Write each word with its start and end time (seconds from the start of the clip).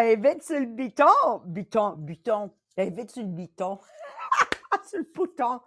Elle 0.00 0.42
sur 0.42 0.60
le 0.60 0.66
biton. 0.66 1.42
Biton, 1.44 1.96
biton. 1.98 2.52
Elle 2.76 3.10
sur 3.10 3.22
le 3.22 3.28
biton. 3.28 3.80
sur 4.88 4.98
le 4.98 5.12
bouton. 5.12 5.60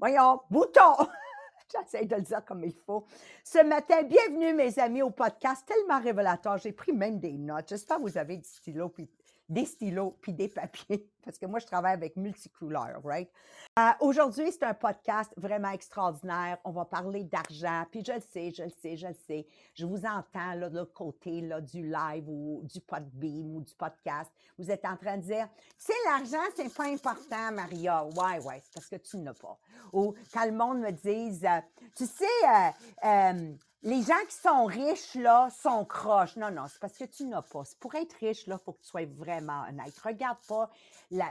Voyons, 0.00 0.40
bouton. 0.50 0.96
J'essaie 1.72 2.04
de 2.04 2.16
le 2.16 2.22
dire 2.22 2.44
comme 2.44 2.64
il 2.64 2.74
faut. 2.74 3.06
Ce 3.44 3.62
matin, 3.62 4.02
bienvenue 4.02 4.52
mes 4.52 4.76
amis 4.80 5.02
au 5.02 5.10
podcast 5.10 5.64
tellement 5.64 6.00
révélateur. 6.00 6.58
J'ai 6.58 6.72
pris 6.72 6.92
même 6.92 7.20
des 7.20 7.38
notes. 7.38 7.68
J'espère 7.68 7.98
que 7.98 8.02
vous 8.02 8.18
avez 8.18 8.38
du 8.38 8.48
stylo 8.48 8.88
puis 8.88 9.08
des 9.48 9.64
stylos 9.64 10.16
puis 10.20 10.32
des 10.32 10.48
papiers, 10.48 11.08
parce 11.24 11.38
que 11.38 11.46
moi, 11.46 11.58
je 11.58 11.66
travaille 11.66 11.94
avec 11.94 12.16
multicouleurs, 12.16 13.00
right? 13.04 13.30
Euh, 13.78 13.90
aujourd'hui, 14.00 14.50
c'est 14.52 14.64
un 14.64 14.74
podcast 14.74 15.32
vraiment 15.36 15.70
extraordinaire. 15.70 16.58
On 16.64 16.70
va 16.70 16.84
parler 16.84 17.24
d'argent, 17.24 17.84
puis 17.90 18.04
je 18.04 18.12
le 18.12 18.20
sais, 18.20 18.50
je 18.50 18.64
le 18.64 18.70
sais, 18.70 18.96
je 18.96 19.06
le 19.06 19.14
sais. 19.26 19.46
Je 19.74 19.86
vous 19.86 20.04
entends 20.04 20.54
là, 20.54 20.68
de 20.68 20.76
l'autre 20.76 20.92
côté 20.92 21.40
là, 21.40 21.60
du 21.60 21.88
live 21.88 22.28
ou 22.28 22.60
du 22.64 22.80
podbeam 22.80 23.56
ou 23.56 23.60
du 23.60 23.74
podcast. 23.74 24.30
Vous 24.58 24.70
êtes 24.70 24.84
en 24.84 24.96
train 24.96 25.16
de 25.16 25.22
dire, 25.22 25.48
tu 25.78 25.86
sais, 25.86 25.92
l'argent, 26.06 26.44
c'est 26.56 26.74
pas 26.74 26.86
important, 26.86 27.52
Maria. 27.52 28.04
Ouais, 28.04 28.44
ouais, 28.44 28.60
c'est 28.62 28.74
parce 28.74 28.88
que 28.88 28.96
tu 28.96 29.16
n'as 29.18 29.34
pas. 29.34 29.58
Ou 29.92 30.14
quand 30.32 30.44
le 30.44 30.52
monde 30.52 30.80
me 30.80 30.90
dise, 30.90 31.44
euh, 31.44 31.60
tu 31.96 32.06
sais, 32.06 32.24
euh, 32.44 32.70
euh 33.04 33.54
les 33.82 34.02
gens 34.02 34.18
qui 34.28 34.34
sont 34.34 34.64
riches, 34.64 35.14
là, 35.14 35.48
sont 35.50 35.84
croches. 35.84 36.36
Non, 36.36 36.50
non, 36.50 36.64
c'est 36.68 36.80
parce 36.80 36.96
que 36.96 37.04
tu 37.04 37.24
n'as 37.26 37.42
pas. 37.42 37.62
Pour 37.78 37.94
être 37.94 38.12
riche, 38.14 38.46
là, 38.48 38.58
il 38.60 38.64
faut 38.64 38.72
que 38.72 38.80
tu 38.80 38.88
sois 38.88 39.06
vraiment 39.06 39.62
honnête. 39.68 39.96
Regarde 40.02 40.38
pas 40.48 40.68
la, 41.12 41.30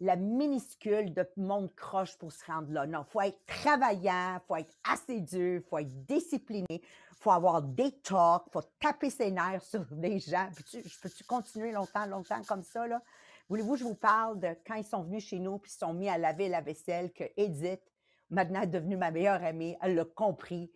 la, 0.00 0.16
minuscule 0.16 1.14
de 1.14 1.28
monde 1.36 1.72
croche 1.76 2.18
pour 2.18 2.32
se 2.32 2.44
rendre 2.44 2.72
là. 2.72 2.86
Non, 2.86 3.04
il 3.08 3.12
faut 3.12 3.20
être 3.20 3.46
travaillant, 3.46 4.34
il 4.36 4.46
faut 4.48 4.56
être 4.56 4.74
assez 4.90 5.20
dur, 5.20 5.60
il 5.64 5.68
faut 5.68 5.78
être 5.78 6.04
discipliné, 6.06 6.66
il 6.70 7.16
faut 7.20 7.30
avoir 7.30 7.62
des 7.62 7.92
talks, 8.00 8.42
il 8.48 8.52
faut 8.52 8.68
taper 8.80 9.10
ses 9.10 9.30
nerfs 9.30 9.62
sur 9.70 9.84
des 9.92 10.18
gens. 10.18 10.48
Peux-tu, 10.56 10.82
peux-tu 11.00 11.24
continuer 11.24 11.70
longtemps, 11.70 12.06
longtemps 12.06 12.42
comme 12.42 12.64
ça, 12.64 12.86
là? 12.86 13.00
Voulez-vous 13.48 13.74
que 13.74 13.78
je 13.78 13.84
vous 13.84 13.94
parle 13.94 14.40
de 14.40 14.56
quand 14.66 14.74
ils 14.74 14.84
sont 14.84 15.02
venus 15.02 15.24
chez 15.24 15.38
nous 15.38 15.58
puis 15.58 15.70
ils 15.70 15.78
sont 15.78 15.92
mis 15.92 16.08
à 16.08 16.18
laver 16.18 16.48
la 16.48 16.62
vaisselle 16.62 17.12
que 17.12 17.24
Edith, 17.36 17.92
maintenant 18.30 18.66
devenue 18.66 18.96
ma 18.96 19.10
meilleure 19.10 19.44
amie, 19.44 19.76
elle 19.82 19.94
l'a 19.94 20.04
compris 20.06 20.72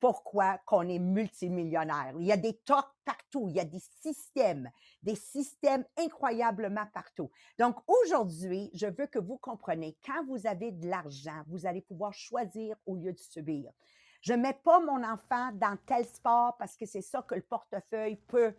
pourquoi 0.00 0.58
qu'on 0.66 0.88
est 0.88 0.98
multimillionnaire. 0.98 2.14
Il 2.18 2.26
y 2.26 2.32
a 2.32 2.36
des 2.36 2.58
talks 2.58 2.86
partout, 3.04 3.48
il 3.48 3.56
y 3.56 3.60
a 3.60 3.64
des 3.64 3.82
systèmes, 4.02 4.70
des 5.02 5.14
systèmes 5.14 5.84
incroyablement 5.96 6.86
partout. 6.92 7.30
Donc 7.58 7.76
aujourd'hui, 7.86 8.70
je 8.74 8.86
veux 8.86 9.06
que 9.06 9.18
vous 9.18 9.38
compreniez, 9.38 9.96
quand 10.04 10.24
vous 10.26 10.46
avez 10.46 10.72
de 10.72 10.88
l'argent, 10.88 11.42
vous 11.48 11.66
allez 11.66 11.82
pouvoir 11.82 12.12
choisir 12.12 12.76
au 12.86 12.96
lieu 12.96 13.12
de 13.12 13.18
subir. 13.18 13.72
Je 14.20 14.32
ne 14.32 14.42
mets 14.42 14.60
pas 14.64 14.80
mon 14.80 15.04
enfant 15.04 15.52
dans 15.52 15.76
tel 15.86 16.04
sport 16.04 16.56
parce 16.56 16.76
que 16.76 16.86
c'est 16.86 17.02
ça 17.02 17.22
que 17.22 17.34
le 17.34 17.42
portefeuille 17.42 18.16
peut 18.16 18.54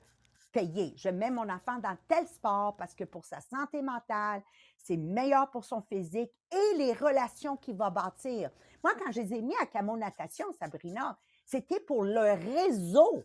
payer. 0.51 0.93
Je 0.95 1.09
mets 1.09 1.29
mon 1.29 1.49
enfant 1.49 1.77
dans 1.79 1.97
tel 2.07 2.27
sport 2.27 2.75
parce 2.77 2.95
que 2.95 3.03
pour 3.03 3.25
sa 3.25 3.41
santé 3.41 3.81
mentale, 3.81 4.41
c'est 4.77 4.97
meilleur 4.97 5.49
pour 5.51 5.65
son 5.65 5.81
physique 5.81 6.31
et 6.51 6.77
les 6.77 6.93
relations 6.93 7.57
qu'il 7.57 7.75
va 7.75 7.89
bâtir. 7.89 8.49
Moi, 8.83 8.93
quand 8.97 9.11
je 9.11 9.21
les 9.21 9.33
ai 9.33 9.41
mis 9.41 9.55
à 9.61 9.65
Camo 9.65 9.97
Natation, 9.97 10.45
Sabrina, 10.53 11.17
c'était 11.47 11.79
pour 11.79 12.03
le 12.03 12.33
réseau. 12.33 13.23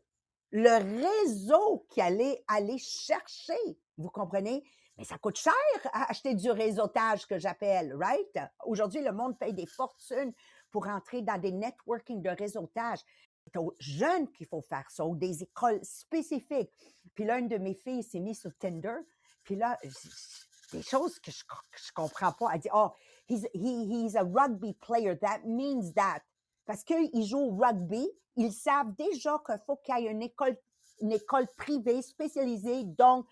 Le 0.53 1.25
réseau 1.25 1.87
qui 1.91 2.01
allait 2.01 2.43
aller 2.47 2.79
chercher. 2.79 3.59
Vous 3.99 4.11
comprenez? 4.11 4.63
Mais 4.97 5.05
ça 5.05 5.19
coûte 5.19 5.39
cher 5.39 5.53
à 5.93 6.11
acheter 6.11 6.35
du 6.35 6.51
réseautage 6.51 7.27
que 7.27 7.39
j'appelle, 7.39 7.95
right? 7.95 8.39
Aujourd'hui, 8.65 9.03
le 9.03 9.13
monde 9.13 9.39
paye 9.39 9.55
des 9.55 9.67
fortunes 9.67 10.33
pour 10.71 10.87
entrer 10.87 11.23
dans 11.23 11.39
des 11.39 11.51
networking 11.51 12.23
de 12.23 12.31
réseautage. 12.31 13.01
C'est 13.45 13.57
aux 13.57 13.75
jeunes 13.81 14.31
qu'il 14.31 14.47
faut 14.47 14.61
faire 14.61 14.89
ça, 14.89 15.05
ou 15.05 15.17
des 15.17 15.43
écoles 15.43 15.81
spécifiques. 15.83 16.71
Puis 17.15 17.25
là, 17.25 17.39
une 17.39 17.49
de 17.49 17.59
mes 17.59 17.75
filles 17.75 18.05
s'est 18.05 18.21
mise 18.21 18.41
sur 18.41 18.57
Tinder. 18.59 18.99
Puis 19.43 19.57
là, 19.57 19.79
des 20.73 20.83
choses 20.83 21.19
que 21.19 21.33
je, 21.33 21.43
ne 21.43 21.95
comprends 21.95 22.33
pas. 22.33 22.51
Elle 22.55 22.61
dit, 22.61 22.69
oh, 22.73 22.91
he's, 23.29 23.49
he's 23.55 24.15
a 24.15 24.23
rugby 24.23 24.75
player. 24.75 25.17
That 25.19 25.41
means 25.45 25.93
that 25.95 26.23
parce 26.67 26.85
qu'ils 26.85 27.25
jouent 27.25 27.39
au 27.39 27.57
rugby, 27.57 28.09
ils 28.37 28.53
savent 28.53 28.95
déjà 28.97 29.41
qu'il 29.45 29.59
faut 29.67 29.77
qu'il 29.77 29.99
y 29.99 30.07
ait 30.07 30.11
une 30.11 30.23
école, 30.23 30.57
une 31.01 31.13
école 31.13 31.47
privée 31.57 32.03
spécialisée. 32.03 32.85
Donc, 32.85 33.27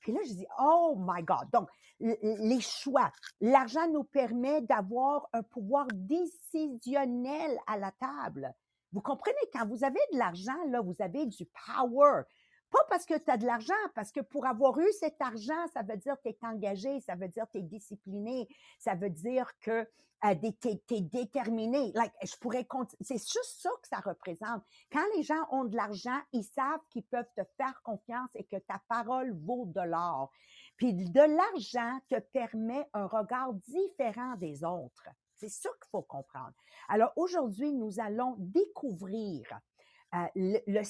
puis 0.00 0.12
là, 0.12 0.20
je 0.26 0.32
dis, 0.32 0.46
oh 0.58 0.94
my 0.98 1.22
God. 1.22 1.48
Donc, 1.52 1.68
les 2.00 2.60
choix. 2.60 3.10
L'argent 3.40 3.88
nous 3.88 4.04
permet 4.04 4.62
d'avoir 4.62 5.28
un 5.32 5.42
pouvoir 5.42 5.86
décisionnel 5.92 7.58
à 7.66 7.76
la 7.76 7.92
table. 7.92 8.54
Vous 8.92 9.00
comprenez, 9.00 9.36
quand 9.52 9.66
vous 9.66 9.84
avez 9.84 10.00
de 10.12 10.18
l'argent, 10.18 10.64
là, 10.68 10.80
vous 10.80 10.94
avez 11.00 11.26
du 11.26 11.46
power. 11.66 12.22
Pas 12.70 12.84
parce 12.88 13.06
que 13.06 13.16
tu 13.18 13.30
as 13.30 13.36
de 13.36 13.46
l'argent, 13.46 13.74
parce 13.94 14.12
que 14.12 14.20
pour 14.20 14.46
avoir 14.46 14.78
eu 14.78 14.92
cet 15.00 15.20
argent, 15.20 15.66
ça 15.72 15.82
veut 15.82 15.96
dire 15.96 16.16
que 16.16 16.28
tu 16.28 16.30
es 16.30 16.38
engagé, 16.42 17.00
ça 17.00 17.14
veut 17.14 17.28
dire 17.28 17.46
que 17.46 17.52
tu 17.52 17.58
es 17.58 17.62
discipliné, 17.62 18.48
ça 18.78 18.94
veut 18.94 19.10
dire 19.10 19.50
que 19.60 19.86
euh, 20.24 20.34
tu 20.60 20.94
es, 20.94 21.00
déterminé. 21.00 21.92
Like, 21.94 22.12
je 22.22 22.36
pourrais 22.36 22.66
C'est 23.00 23.18
juste 23.18 23.60
ça 23.60 23.70
que 23.80 23.88
ça 23.88 23.98
représente. 23.98 24.64
Quand 24.90 25.04
les 25.16 25.22
gens 25.22 25.46
ont 25.52 25.64
de 25.64 25.76
l'argent, 25.76 26.20
ils 26.32 26.44
savent 26.44 26.80
qu'ils 26.90 27.04
peuvent 27.04 27.30
te 27.36 27.42
faire 27.56 27.80
confiance 27.82 28.30
et 28.34 28.44
que 28.44 28.56
ta 28.56 28.82
parole 28.88 29.32
vaut 29.44 29.66
de 29.66 29.80
l'or. 29.80 30.32
Puis 30.76 30.92
de 30.92 31.20
l'argent 31.20 31.98
te 32.08 32.18
permet 32.18 32.88
un 32.94 33.06
regard 33.06 33.54
différent 33.54 34.34
des 34.36 34.64
autres. 34.64 35.08
C'est 35.34 35.48
ça 35.48 35.70
qu'il 35.80 35.90
faut 35.90 36.02
comprendre. 36.02 36.54
Alors 36.88 37.12
aujourd'hui, 37.14 37.72
nous 37.72 38.00
allons 38.00 38.34
découvrir 38.38 39.60
euh, 40.14 40.26
le, 40.34 40.82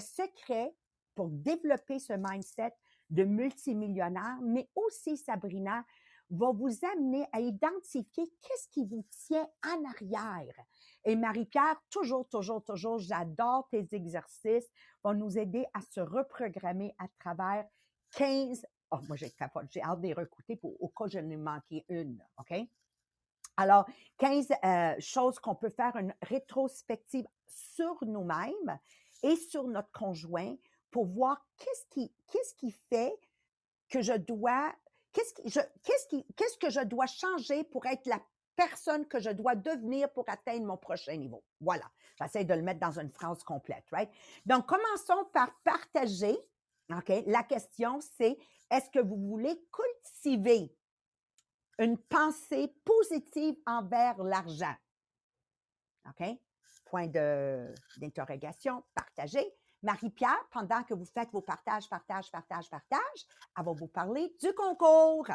secret 0.00 0.74
pour 1.14 1.28
développer 1.28 1.98
ce 1.98 2.12
mindset 2.12 2.74
de 3.10 3.24
multimillionnaire, 3.24 4.38
mais 4.42 4.68
aussi, 4.74 5.16
Sabrina, 5.16 5.84
va 6.30 6.50
vous 6.52 6.74
amener 6.92 7.24
à 7.32 7.40
identifier 7.40 8.28
qu'est-ce 8.42 8.68
qui 8.68 8.84
vous 8.84 9.04
tient 9.10 9.48
en 9.64 9.84
arrière. 9.84 10.54
Et 11.04 11.14
Marie-Pierre, 11.14 11.80
toujours, 11.88 12.28
toujours, 12.28 12.64
toujours, 12.64 12.98
j'adore 12.98 13.68
tes 13.70 13.86
exercices, 13.92 14.68
va 15.04 15.14
nous 15.14 15.38
aider 15.38 15.64
à 15.72 15.80
se 15.82 16.00
reprogrammer 16.00 16.94
à 16.98 17.06
travers 17.20 17.64
15, 18.10 18.66
oh, 18.90 18.98
moi 19.06 19.16
j'ai 19.16 19.32
hâte 19.82 20.00
de 20.00 20.06
les 20.06 20.12
recouter 20.14 20.58
au 20.62 20.88
cas 20.88 21.04
où 21.04 21.08
je 21.08 21.18
n'ai 21.18 21.36
manqué 21.36 21.84
une, 21.88 22.22
OK? 22.38 22.52
Alors, 23.56 23.86
15 24.18 24.48
euh, 24.64 24.94
choses 24.98 25.38
qu'on 25.38 25.54
peut 25.54 25.70
faire 25.70 25.96
une 25.96 26.14
rétrospective 26.22 27.26
sur 27.46 27.96
nous-mêmes 28.04 28.78
et 29.22 29.36
sur 29.36 29.64
notre 29.64 29.90
conjoint 29.92 30.54
pour 30.90 31.06
voir 31.06 31.44
qu'est-ce 31.56 32.54
qui, 32.54 32.70
fait 32.90 33.14
que 33.88 34.02
je 34.02 34.12
dois, 34.12 34.72
qu'est-ce 35.12 36.58
que 36.58 36.70
je 36.70 36.84
dois 36.84 37.06
changer 37.06 37.64
pour 37.64 37.86
être 37.86 38.06
la 38.06 38.20
personne 38.54 39.06
que 39.06 39.20
je 39.20 39.30
dois 39.30 39.54
devenir 39.54 40.10
pour 40.12 40.28
atteindre 40.28 40.66
mon 40.66 40.76
prochain 40.76 41.16
niveau? 41.16 41.42
Voilà. 41.60 41.84
J'essaie 42.18 42.44
de 42.44 42.54
le 42.54 42.62
mettre 42.62 42.80
dans 42.80 42.98
une 42.98 43.10
phrase 43.10 43.42
complète, 43.42 43.84
right? 43.92 44.10
Donc, 44.46 44.66
commençons 44.66 45.26
par 45.32 45.50
partager. 45.64 46.36
OK? 46.90 47.12
La 47.26 47.42
question, 47.42 48.00
c'est 48.16 48.38
est-ce 48.70 48.90
que 48.90 49.00
vous 49.00 49.16
voulez 49.16 49.60
cultiver 49.72 50.74
une 51.78 51.98
pensée 51.98 52.74
positive 52.84 53.56
envers 53.66 54.22
l'argent. 54.22 54.74
OK? 56.08 56.26
Point 56.84 57.08
d'interrogation, 57.08 58.84
partagez. 58.94 59.52
Marie-Pierre, 59.82 60.46
pendant 60.50 60.82
que 60.84 60.94
vous 60.94 61.04
faites 61.04 61.30
vos 61.32 61.42
partages, 61.42 61.88
partages, 61.88 62.30
partages, 62.30 62.70
partages, 62.70 63.26
elle 63.56 63.64
va 63.64 63.72
vous 63.72 63.88
parler 63.88 64.34
du 64.40 64.52
concours. 64.54 65.28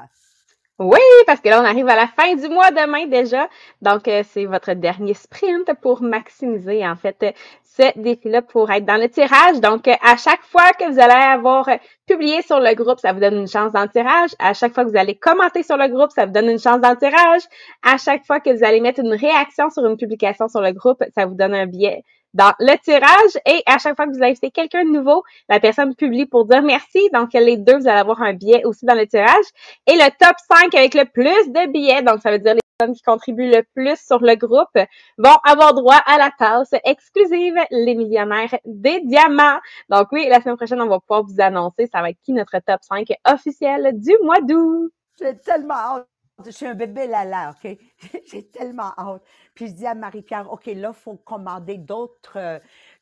Oui, 0.79 0.99
parce 1.27 1.39
que 1.41 1.49
là, 1.49 1.61
on 1.61 1.65
arrive 1.65 1.87
à 1.89 1.95
la 1.95 2.07
fin 2.07 2.33
du 2.35 2.49
mois 2.49 2.71
demain 2.71 3.05
déjà. 3.05 3.47
Donc, 3.83 4.07
euh, 4.07 4.23
c'est 4.27 4.45
votre 4.45 4.73
dernier 4.73 5.13
sprint 5.13 5.71
pour 5.79 6.01
maximiser, 6.01 6.87
en 6.87 6.95
fait, 6.95 7.35
ce 7.63 7.99
défi-là 7.99 8.41
pour 8.41 8.71
être 8.71 8.85
dans 8.85 8.99
le 8.99 9.07
tirage. 9.07 9.61
Donc, 9.61 9.87
euh, 9.87 9.93
à 10.01 10.17
chaque 10.17 10.41
fois 10.41 10.71
que 10.79 10.91
vous 10.91 10.99
allez 10.99 11.13
avoir 11.13 11.69
publié 12.07 12.41
sur 12.41 12.59
le 12.59 12.73
groupe, 12.73 12.99
ça 12.99 13.13
vous 13.13 13.19
donne 13.19 13.35
une 13.35 13.47
chance 13.47 13.71
dans 13.73 13.87
tirage. 13.87 14.31
À 14.39 14.55
chaque 14.55 14.73
fois 14.73 14.83
que 14.83 14.89
vous 14.89 14.97
allez 14.97 15.15
commenter 15.15 15.61
sur 15.61 15.77
le 15.77 15.87
groupe, 15.87 16.09
ça 16.15 16.25
vous 16.25 16.31
donne 16.31 16.49
une 16.49 16.59
chance 16.59 16.81
dans 16.81 16.95
tirage. 16.95 17.43
À 17.83 17.97
chaque 17.97 18.25
fois 18.25 18.39
que 18.39 18.49
vous 18.49 18.63
allez 18.63 18.81
mettre 18.81 19.01
une 19.01 19.13
réaction 19.13 19.69
sur 19.69 19.85
une 19.85 19.97
publication 19.97 20.47
sur 20.47 20.61
le 20.61 20.71
groupe, 20.71 21.03
ça 21.13 21.27
vous 21.27 21.35
donne 21.35 21.53
un 21.53 21.67
billet 21.67 22.03
dans 22.33 22.53
le 22.59 22.77
tirage. 22.79 23.41
Et 23.45 23.61
à 23.65 23.77
chaque 23.77 23.95
fois 23.95 24.07
que 24.07 24.11
vous 24.11 24.23
invitez 24.23 24.51
quelqu'un 24.51 24.85
de 24.85 24.89
nouveau, 24.89 25.23
la 25.49 25.59
personne 25.59 25.95
publie 25.95 26.25
pour 26.25 26.45
dire 26.45 26.61
merci. 26.61 27.09
Donc, 27.13 27.33
les 27.33 27.57
deux, 27.57 27.77
vous 27.77 27.87
allez 27.87 27.99
avoir 27.99 28.21
un 28.21 28.33
billet 28.33 28.63
aussi 28.65 28.85
dans 28.85 28.95
le 28.95 29.07
tirage. 29.07 29.45
Et 29.87 29.93
le 29.93 30.09
top 30.19 30.35
5 30.51 30.73
avec 30.75 30.93
le 30.93 31.05
plus 31.05 31.51
de 31.51 31.71
billets, 31.71 32.01
donc 32.03 32.21
ça 32.21 32.31
veut 32.31 32.39
dire 32.39 32.55
les 32.55 32.61
personnes 32.77 32.95
qui 32.95 33.03
contribuent 33.03 33.51
le 33.51 33.63
plus 33.75 33.97
sur 33.99 34.19
le 34.19 34.35
groupe, 34.35 34.87
vont 35.17 35.37
avoir 35.43 35.73
droit 35.73 36.01
à 36.05 36.17
la 36.17 36.31
tasse 36.37 36.73
exclusive, 36.83 37.55
les 37.71 37.95
millionnaires 37.95 38.57
des 38.65 39.01
diamants. 39.01 39.59
Donc 39.89 40.07
oui, 40.11 40.27
la 40.29 40.41
semaine 40.41 40.57
prochaine, 40.57 40.81
on 40.81 40.87
va 40.87 40.99
pouvoir 40.99 41.23
vous 41.23 41.39
annoncer 41.39 41.87
ça 41.91 42.01
va 42.01 42.09
être 42.09 42.21
qui 42.23 42.33
notre 42.33 42.57
top 42.59 42.81
5 42.81 43.07
officiel 43.27 43.91
du 43.95 44.13
mois 44.23 44.41
d'août. 44.41 44.91
J'ai 45.19 45.37
tellement. 45.37 46.03
Je 46.45 46.51
suis 46.51 46.65
un 46.65 46.73
bébé 46.73 47.07
là, 47.07 47.51
OK? 47.51 47.77
J'ai 48.25 48.47
tellement 48.47 48.93
hâte. 48.97 49.23
Puis 49.53 49.67
je 49.67 49.73
dis 49.73 49.85
à 49.85 49.93
Marie-Pierre, 49.93 50.51
OK, 50.51 50.65
là, 50.67 50.91
il 50.95 50.99
faut 50.99 51.17
commander 51.17 51.77
d'autres, 51.77 52.37
euh, 52.37 52.59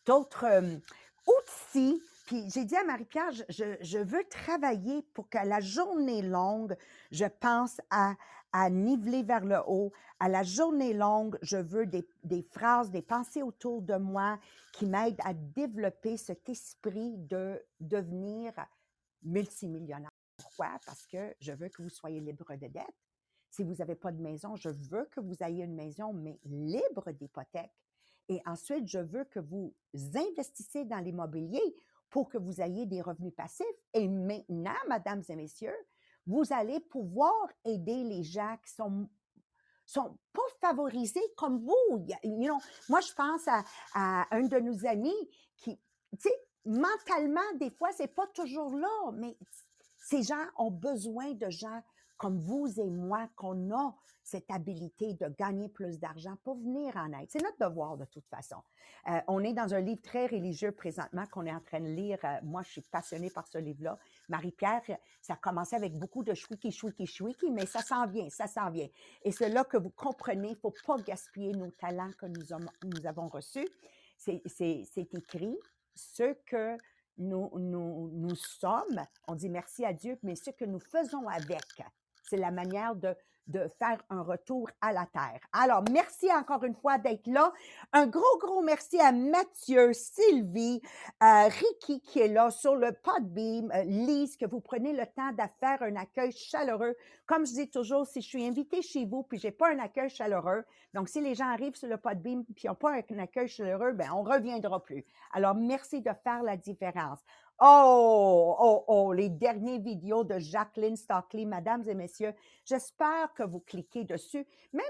euh, 0.10 0.78
outils. 1.28 2.02
puis 2.26 2.44
j'ai 2.50 2.66
dit 2.66 2.76
à 2.76 2.84
Marie-Pierre, 2.84 3.32
je, 3.32 3.76
je, 3.82 4.00
veux 4.00 4.24
travailler 4.26 5.04
pour 5.14 5.30
que 5.30 5.38
la 5.38 5.60
journée 5.62 6.22
longue, 6.22 6.76
je 7.12 7.26
pense 7.26 7.80
à, 7.90 8.16
à 8.52 8.70
niveler 8.70 9.24
vers 9.24 9.46
le 9.46 9.60
haut. 9.68 9.92
À 10.20 10.28
la 10.28 10.44
journée 10.44 10.94
longue, 10.94 11.38
je 11.42 11.58
veux 11.58 11.86
des, 11.86 12.06
des 12.24 12.42
phrases, 12.42 12.92
des 12.92 13.02
pensées 13.02 13.44
autour 13.44 13.82
de 13.82 13.96
moi 13.96 14.40
qui 14.74 14.86
m'aident 14.86 15.22
à 15.24 15.34
développer 15.34 16.18
cet 16.18 16.50
esprit 16.50 17.18
de 17.18 17.64
devenir 17.80 18.54
multimillionnaire. 19.24 20.10
Pourquoi? 20.38 20.72
Parce 20.86 21.06
que 21.06 21.36
je 21.40 21.52
veux 21.52 21.70
que 21.70 21.82
vous 21.82 21.90
soyez 21.90 22.20
libre 22.20 22.56
de 22.56 22.68
dette. 22.68 23.09
Si 23.50 23.64
vous 23.64 23.76
n'avez 23.76 23.96
pas 23.96 24.12
de 24.12 24.22
maison, 24.22 24.56
je 24.56 24.70
veux 24.70 25.06
que 25.12 25.20
vous 25.20 25.36
ayez 25.42 25.64
une 25.64 25.76
maison, 25.76 26.14
mais 26.14 26.40
libre 26.46 27.12
d'hypothèque. 27.12 27.74
Et 28.28 28.42
ensuite, 28.46 28.88
je 28.88 29.00
veux 29.00 29.26
que 29.26 29.40
vous 29.40 29.74
investissez 29.94 30.86
dans 30.86 31.00
l'immobilier 31.00 31.62
pour 32.10 32.30
que 32.30 32.38
vous 32.38 32.62
ayez 32.62 32.86
des 32.86 33.02
revenus 33.02 33.34
passifs. 33.36 33.66
Et 33.94 34.08
maintenant, 34.08 34.72
mesdames 34.88 35.24
et 35.28 35.36
messieurs, 35.36 35.76
vous 36.28 36.44
allez 36.52 36.80
pouvoir 36.80 37.50
aider 37.66 38.04
les 38.04 38.24
gens 38.24 38.56
qui 38.64 38.74
sont 38.74 39.10
sont 39.86 40.20
pas 40.34 40.42
favorisés 40.62 41.34
comme 41.36 41.66
vous. 41.66 42.08
moi, 42.90 43.02
je 43.02 43.14
pense 43.14 43.48
à, 43.48 43.64
à, 43.96 44.28
un 44.36 44.44
de 44.44 44.60
nos 44.60 44.86
amis 44.86 45.16
qui, 45.58 45.80
tu 46.22 46.30
mentalement, 46.64 47.42
des 47.56 47.72
fois, 47.72 47.90
c'est 47.94 48.14
pas 48.14 48.28
toujours 48.28 48.76
là, 48.76 49.12
mais 49.14 49.36
ces 49.98 50.22
gens 50.22 50.46
ont 50.58 50.70
besoin 50.70 51.34
de 51.34 51.50
gens 51.50 51.82
comme 52.20 52.38
vous 52.38 52.68
et 52.80 52.90
moi, 52.90 53.28
qu'on 53.36 53.72
a 53.74 53.96
cette 54.22 54.52
habilité 54.52 55.14
de 55.14 55.28
gagner 55.40 55.70
plus 55.70 56.00
d'argent 56.00 56.36
pour 56.44 56.58
venir 56.58 56.96
en 56.98 57.12
aide. 57.14 57.28
C'est 57.30 57.42
notre 57.42 57.58
devoir 57.68 57.98
de 57.98 58.06
toute 58.06 58.28
façon. 58.28 58.58
Euh, 59.08 59.20
on 59.28 59.44
est 59.44 59.54
dans 59.54 59.74
un 59.74 59.80
livre 59.80 60.02
très 60.02 60.28
religieux 60.28 60.72
présentement 60.72 61.26
qu'on 61.32 61.46
est 61.46 61.54
en 61.54 61.62
train 61.62 61.80
de 61.80 61.88
lire. 61.88 62.20
Euh, 62.24 62.36
moi, 62.44 62.62
je 62.62 62.72
suis 62.72 62.82
passionnée 62.82 63.32
par 63.32 63.48
ce 63.48 63.58
livre-là. 63.58 63.98
Marie-Pierre, 64.28 64.84
ça 65.22 65.34
a 65.34 65.38
commencé 65.38 65.76
avec 65.76 65.98
beaucoup 65.98 66.24
de 66.24 66.34
chouiki, 66.34 66.72
chouiki, 66.72 67.08
chouiki, 67.08 67.50
mais 67.50 67.66
ça 67.66 67.82
s'en 67.82 68.06
vient, 68.06 68.30
ça 68.30 68.48
s'en 68.48 68.70
vient. 68.70 68.90
Et 69.24 69.32
c'est 69.32 69.50
là 69.50 69.64
que 69.64 69.78
vous 69.78 69.90
comprenez, 69.90 70.56
faut 70.56 70.76
pas 70.86 70.98
gaspiller 70.98 71.54
nos 71.54 71.72
talents 71.72 72.12
que 72.20 72.28
nous, 72.28 72.44
nous 72.84 73.08
avons 73.08 73.30
reçus. 73.30 73.68
C'est 74.18 74.44
écrit, 74.98 75.58
ce 75.96 76.34
que 76.46 76.78
nous 77.18 78.36
sommes, 78.36 79.06
on 79.28 79.36
dit 79.36 79.50
merci 79.50 79.86
à 79.86 79.94
Dieu, 79.94 80.18
mais 80.24 80.36
ce 80.36 80.52
que 80.52 80.66
nous 80.66 80.80
faisons 80.80 81.28
avec, 81.28 81.84
c'est 82.30 82.38
la 82.38 82.52
manière 82.52 82.96
de, 82.96 83.16
faire 83.80 84.00
un 84.12 84.22
retour 84.22 84.70
à 84.80 84.94
la 84.94 85.08
terre. 85.08 85.40
Alors, 85.54 85.84
merci 85.92 86.32
encore 86.32 86.64
une 86.64 86.76
fois 86.76 87.00
d'être 87.00 87.26
là. 87.26 87.52
Un 87.94 88.06
gros, 88.06 88.38
gros 88.40 88.62
merci 88.62 89.00
à 89.00 89.12
Mathieu, 89.12 89.92
Sylvie, 89.92 90.80
euh, 91.24 91.48
Ricky 91.48 92.00
qui 92.02 92.20
est 92.20 92.28
là 92.28 92.52
sur 92.52 92.76
le 92.76 92.92
Podbeam, 92.92 93.72
euh, 93.72 93.84
Lise, 93.86 94.38
que 94.38 94.46
vous 94.46 94.62
prenez 94.62 94.94
le 94.94 95.04
temps 95.08 95.32
de 95.32 95.42
faire 95.60 95.82
un 95.82 95.96
accueil 95.96 96.32
chaleureux. 96.32 96.96
Comme 97.26 97.48
je 97.48 97.54
dis 97.54 97.72
toujours, 97.72 98.06
si 98.06 98.22
je 98.22 98.28
suis 98.28 98.46
invitée 98.46 98.84
chez 98.84 99.06
vous 99.06 99.24
puis 99.24 99.40
j'ai 99.40 99.52
pas 99.52 99.72
un 99.72 99.80
accueil 99.80 100.12
chaleureux, 100.12 100.64
donc 100.94 101.10
si 101.10 101.20
les 101.20 101.34
gens 101.34 101.50
arrivent 101.50 101.76
sur 101.76 101.88
le 101.88 101.98
Podbeam 101.98 102.46
puis 102.56 102.68
n'ont 102.68 102.76
pas 102.76 102.92
un 102.92 103.18
accueil 103.18 103.48
chaleureux, 103.48 103.94
ben 103.94 104.12
on 104.14 104.22
reviendra 104.22 104.84
plus. 104.84 105.04
Alors, 105.34 105.56
merci 105.56 106.02
de 106.02 106.12
faire 106.24 106.44
la 106.44 106.56
différence. 106.56 107.20
Oh, 107.62 108.56
oh, 108.58 108.86
oh, 108.88 109.12
les 109.12 109.28
dernières 109.28 109.82
vidéos 109.82 110.24
de 110.24 110.40
Jacqueline 110.40 110.96
Stockley, 110.96 111.44
mesdames 111.44 111.84
et 111.90 111.94
messieurs. 111.94 112.34
J'espère 112.64 113.34
que 113.34 113.44
vous 113.44 113.60
cliquez 113.60 114.06
dessus. 114.06 114.48
Même 114.72 114.86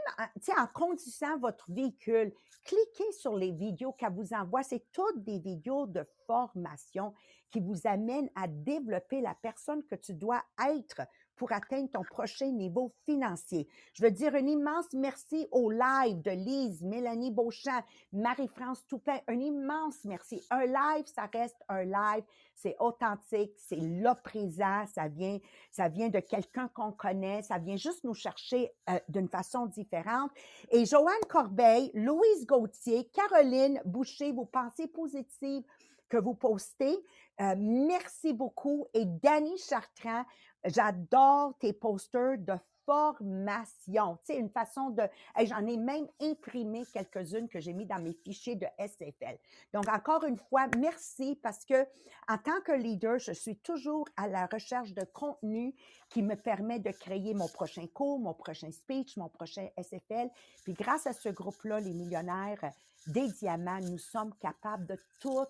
en 0.56 0.68
conduisant 0.68 1.40
votre 1.40 1.66
véhicule, 1.72 2.32
cliquez 2.64 3.12
sur 3.14 3.36
les 3.36 3.52
vidéos 3.52 3.94
qu'elle 3.94 4.14
vous 4.14 4.36
envoie. 4.36 4.62
C'est 4.62 4.86
toutes 4.92 5.24
des 5.24 5.40
vidéos 5.40 5.88
de 5.88 6.06
formation 6.28 7.12
qui 7.50 7.60
vous 7.60 7.88
amènent 7.88 8.30
à 8.36 8.48
développer 8.48 9.20
la 9.22 9.34
personne 9.34 9.84
que 9.86 9.96
tu 9.96 10.14
dois 10.14 10.44
être 10.68 11.02
pour 11.40 11.54
atteindre 11.54 11.90
ton 11.90 12.04
prochain 12.04 12.52
niveau 12.52 12.92
financier. 13.06 13.68
Je 13.94 14.04
veux 14.04 14.12
dire 14.12 14.36
un 14.36 14.46
immense 14.46 14.88
merci 14.94 15.48
au 15.52 15.72
live 15.72 16.22
de 16.22 16.32
Lise, 16.32 16.84
Mélanie 16.84 17.32
Beauchamp, 17.32 17.82
Marie-France 18.12 18.86
Toupin. 18.88 19.18
Un 19.28 19.40
immense 19.40 20.04
merci. 20.04 20.46
Un 20.52 20.66
live, 20.66 21.06
ça 21.06 21.30
reste 21.34 21.56
un 21.70 21.86
live. 21.86 22.24
C'est 22.56 22.76
authentique, 22.80 23.54
c'est 23.56 23.80
là 23.80 24.16
présent, 24.16 24.84
ça 24.94 25.08
vient, 25.08 25.40
ça 25.72 25.88
vient 25.88 26.10
de 26.10 26.20
quelqu'un 26.20 26.68
qu'on 26.68 26.92
connaît, 26.92 27.42
ça 27.42 27.58
vient 27.58 27.78
juste 27.78 28.04
nous 28.04 28.14
chercher 28.14 28.70
euh, 28.90 29.00
d'une 29.08 29.30
façon 29.30 29.66
différente. 29.68 30.30
Et 30.70 30.86
Joanne 30.86 31.26
Corbeil, 31.30 31.90
Louise 31.94 32.46
Gauthier, 32.46 33.06
Caroline 33.14 33.82
Boucher, 33.86 34.34
vos 34.34 34.44
pensées 34.44 34.88
positives 34.88 35.64
que 36.10 36.18
vous 36.18 36.34
postez. 36.34 36.98
Euh, 37.40 37.56
merci 37.58 38.34
beaucoup. 38.34 38.88
Et 38.94 39.06
Dani 39.06 39.58
Chartrand, 39.58 40.26
J'adore 40.66 41.58
tes 41.60 41.74
posters 41.74 42.38
de 42.38 42.54
formation. 42.86 44.18
Tu 44.26 44.34
sais, 44.34 44.40
une 44.40 44.50
façon 44.50 44.90
de. 44.90 45.04
J'en 45.46 45.66
ai 45.66 45.78
même 45.78 46.08
imprimé 46.20 46.84
quelques-unes 46.92 47.48
que 47.48 47.60
j'ai 47.60 47.72
mis 47.72 47.86
dans 47.86 48.00
mes 48.00 48.14
fichiers 48.14 48.56
de 48.56 48.66
SFL. 48.78 49.38
Donc, 49.74 49.88
encore 49.88 50.24
une 50.26 50.38
fois, 50.38 50.68
merci 50.78 51.40
parce 51.42 51.64
que 51.66 51.86
en 52.28 52.38
tant 52.38 52.60
que 52.66 52.72
leader, 52.72 53.20
je 53.20 53.32
suis 53.32 53.58
toujours 53.58 54.06
à 54.18 54.28
la 54.28 54.48
recherche 54.48 54.94
de 54.94 55.04
contenu 55.14 55.74
qui 56.10 56.24
me 56.24 56.36
permet 56.36 56.80
de 56.80 56.92
créer 56.92 57.34
mon 57.34 57.48
prochain 57.48 57.86
cours, 57.94 58.20
mon 58.20 58.34
prochain 58.34 58.72
speech, 58.72 59.16
mon 59.18 59.30
prochain 59.30 59.68
SFL. 59.78 60.30
Puis, 60.64 60.74
grâce 60.74 61.08
à 61.08 61.14
ce 61.14 61.30
groupe-là, 61.30 61.80
les 61.80 61.94
millionnaires 61.94 62.72
des 63.08 63.30
diamants, 63.30 63.80
nous 63.82 63.98
sommes 64.00 64.34
capables 64.42 64.88
de 64.88 64.98
tout 65.22 65.46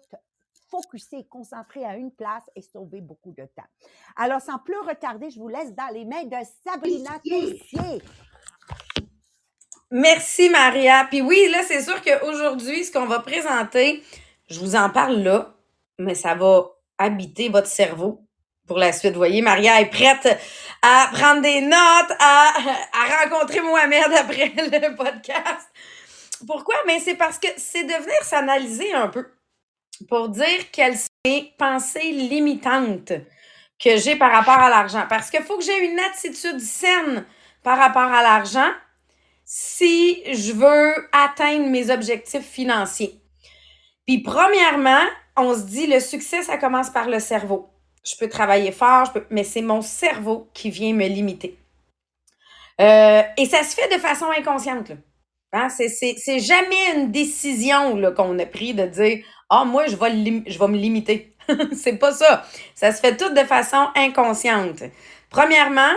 focuser, 0.69 1.25
concentrer 1.30 1.86
à 1.86 1.95
une 1.95 2.12
place 2.12 2.44
et 2.56 2.62
sauver 2.62 3.01
beaucoup 3.01 3.31
de 3.31 3.44
temps. 3.44 3.68
Alors, 4.16 4.42
sans 4.42 4.60
plus 4.60 4.77
retarder, 4.80 5.30
je 5.30 5.39
vous 5.39 5.48
laisse 5.48 5.74
dans 5.74 5.94
les 5.94 6.06
mains 6.06 6.24
de 6.24 6.38
Sabrina 6.66 7.19
Tessier. 7.24 8.01
Merci, 9.92 10.50
Maria. 10.50 11.07
Puis 11.09 11.21
oui, 11.21 11.49
là, 11.52 11.59
c'est 11.68 11.81
sûr 11.81 11.99
qu'aujourd'hui, 12.02 12.83
ce 12.83 12.92
qu'on 12.92 13.07
va 13.07 13.19
présenter, 13.19 14.04
je 14.47 14.59
vous 14.59 14.76
en 14.76 14.90
parle 14.90 15.18
là, 15.18 15.56
mais 15.97 16.16
ça 16.16 16.35
va 16.35 16.69
habiter 16.97 17.49
votre 17.49 17.68
cerveau 17.68 18.23
pour 18.68 18.78
la 18.78 18.92
suite. 18.92 19.14
Vous 19.14 19.18
voyez, 19.18 19.42
Maria 19.42 19.81
est 19.81 19.90
prête 19.90 20.40
à 20.83 21.09
prendre 21.11 21.42
des 21.42 21.61
notes, 21.61 22.16
à, 22.19 22.52
à 22.94 23.23
rencontrer 23.23 23.61
Mohamed 23.61 24.14
après 24.18 24.49
le 24.56 24.95
podcast. 24.95 25.68
Pourquoi? 26.45 26.76
Mais 26.85 26.99
c'est 26.99 27.16
parce 27.16 27.40
que 27.40 27.47
c'est 27.57 27.83
de 27.83 27.94
venir 27.94 28.23
s'analyser 28.23 28.94
un 28.94 29.07
peu 29.07 29.26
pour 30.08 30.30
dire 30.30 30.72
quelles 30.72 30.98
sont 30.98 31.08
les 31.26 31.54
pensées 31.58 32.12
limitantes 32.12 33.14
que 33.80 33.98
j'ai 33.98 34.16
par 34.16 34.32
rapport 34.32 34.58
à 34.58 34.70
l'argent. 34.70 35.06
Parce 35.10 35.30
qu'il 35.30 35.42
faut 35.42 35.58
que 35.58 35.64
j'ai 35.64 35.86
une 35.86 36.00
attitude 36.00 36.60
saine 36.60 37.26
par 37.64 37.78
rapport 37.78 38.12
à 38.12 38.22
l'argent 38.22 38.72
si 39.46 40.22
je 40.32 40.54
veux 40.54 41.10
atteindre 41.12 41.68
mes 41.68 41.90
objectifs 41.90 42.46
financiers. 42.46 43.20
Puis 44.06 44.20
premièrement, 44.22 45.04
on 45.38 45.56
se 45.56 45.62
dit 45.62 45.88
le 45.88 46.00
succès, 46.00 46.44
ça 46.44 46.58
commence 46.58 46.90
par 46.90 47.10
le 47.10 47.20
cerveau. 47.20 47.70
Je 48.06 48.16
peux 48.18 48.30
travailler 48.30 48.72
fort, 48.72 49.12
mais 49.30 49.44
c'est 49.44 49.62
mon 49.62 49.82
cerveau 49.82 50.50
qui 50.54 50.70
vient 50.70 50.94
me 50.94 51.08
limiter. 51.08 51.58
Euh, 52.80 53.22
et 53.38 53.46
ça 53.46 53.64
se 53.64 53.76
fait 53.76 53.94
de 53.94 54.00
façon 54.00 54.28
inconsciente. 54.38 54.92
Hein? 55.52 55.68
C'est 55.70 56.40
jamais 56.40 56.96
une 56.96 57.12
décision 57.12 58.00
qu'on 58.14 58.38
a 58.40 58.46
pris 58.46 58.74
de 58.74 58.86
dire 58.86 59.26
ah, 59.50 59.66
moi, 59.66 59.88
je 59.88 59.96
vais, 59.96 60.12
me 60.68 60.78
limiter. 60.78 61.36
c'est 61.74 61.98
pas 61.98 62.12
ça. 62.12 62.46
Ça 62.76 62.92
se 62.92 63.00
fait 63.00 63.18
tout 63.18 63.34
de 63.34 63.44
façon 63.44 63.88
inconsciente. 63.96 64.84
Premièrement, 65.30 65.94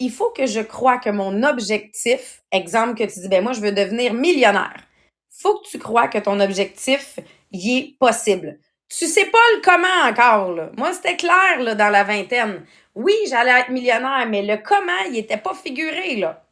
il 0.00 0.10
faut 0.10 0.30
que 0.30 0.46
je 0.46 0.60
croie 0.60 0.98
que 0.98 1.10
mon 1.10 1.42
objectif, 1.42 2.42
exemple 2.50 2.94
que 2.94 3.04
tu 3.04 3.20
dis, 3.20 3.28
ben 3.28 3.42
moi, 3.42 3.52
je 3.52 3.60
veux 3.60 3.72
devenir 3.72 4.14
millionnaire. 4.14 4.82
faut 5.30 5.58
que 5.58 5.68
tu 5.68 5.78
crois 5.78 6.08
que 6.08 6.18
ton 6.18 6.40
objectif 6.40 7.18
y 7.52 7.78
est 7.78 7.96
possible. 7.98 8.58
Tu 8.88 9.06
sais 9.06 9.26
pas 9.26 9.38
le 9.54 9.60
comment 9.62 10.08
encore, 10.08 10.52
là. 10.52 10.70
Moi, 10.76 10.92
c'était 10.92 11.16
clair, 11.16 11.60
là, 11.60 11.76
dans 11.76 11.90
la 11.90 12.02
vingtaine. 12.02 12.66
Oui, 12.96 13.14
j'allais 13.28 13.60
être 13.60 13.70
millionnaire, 13.70 14.26
mais 14.28 14.42
le 14.42 14.56
comment, 14.56 15.04
il 15.08 15.16
était 15.16 15.36
pas 15.36 15.54
figuré, 15.54 16.16
là. 16.16 16.44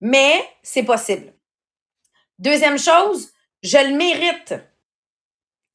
Mais 0.00 0.42
c'est 0.62 0.84
possible. 0.84 1.34
Deuxième 2.38 2.78
chose, 2.78 3.32
je 3.62 3.76
le 3.76 3.94
mérite. 3.94 4.54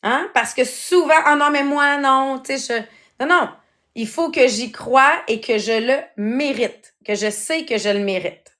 Hein? 0.05 0.29
Parce 0.35 0.53
que 0.53 0.63
souvent, 0.63 1.15
ah 1.25 1.35
non, 1.35 1.49
mais 1.49 1.63
moi, 1.63 1.97
non, 1.97 2.39
tu 2.39 2.57
sais, 2.57 2.85
je. 3.19 3.25
Non, 3.25 3.27
non. 3.27 3.49
Il 3.95 4.07
faut 4.07 4.29
que 4.29 4.47
j'y 4.47 4.71
croie 4.71 5.13
et 5.27 5.41
que 5.41 5.57
je 5.57 5.71
le 5.71 5.97
mérite, 6.15 6.93
que 7.05 7.15
je 7.15 7.31
sais 7.31 7.65
que 7.65 7.77
je 7.77 7.89
le 7.89 7.99
mérite. 7.99 8.55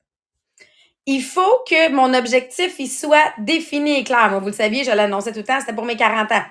Il 1.06 1.22
faut 1.22 1.64
que 1.70 1.92
mon 1.92 2.16
objectif, 2.16 2.80
il 2.80 2.88
soit 2.88 3.32
défini 3.38 4.00
et 4.00 4.04
clair. 4.04 4.32
Moi, 4.32 4.40
vous 4.40 4.48
le 4.48 4.54
saviez, 4.54 4.84
je 4.84 4.92
l'annonçais 4.92 5.34
tout 5.34 5.40
le 5.40 5.44
temps, 5.44 5.60
c'était 5.60 5.74
pour 5.74 5.86
mes 5.86 5.96
40 5.96 6.32
ans. 6.32 6.44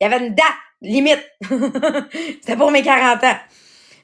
Il 0.00 0.04
y 0.04 0.06
avait 0.06 0.24
une 0.24 0.34
date 0.34 0.46
limite. 0.80 1.22
c'était 2.40 2.56
pour 2.56 2.70
mes 2.70 2.82
40 2.82 3.22
ans. 3.24 3.36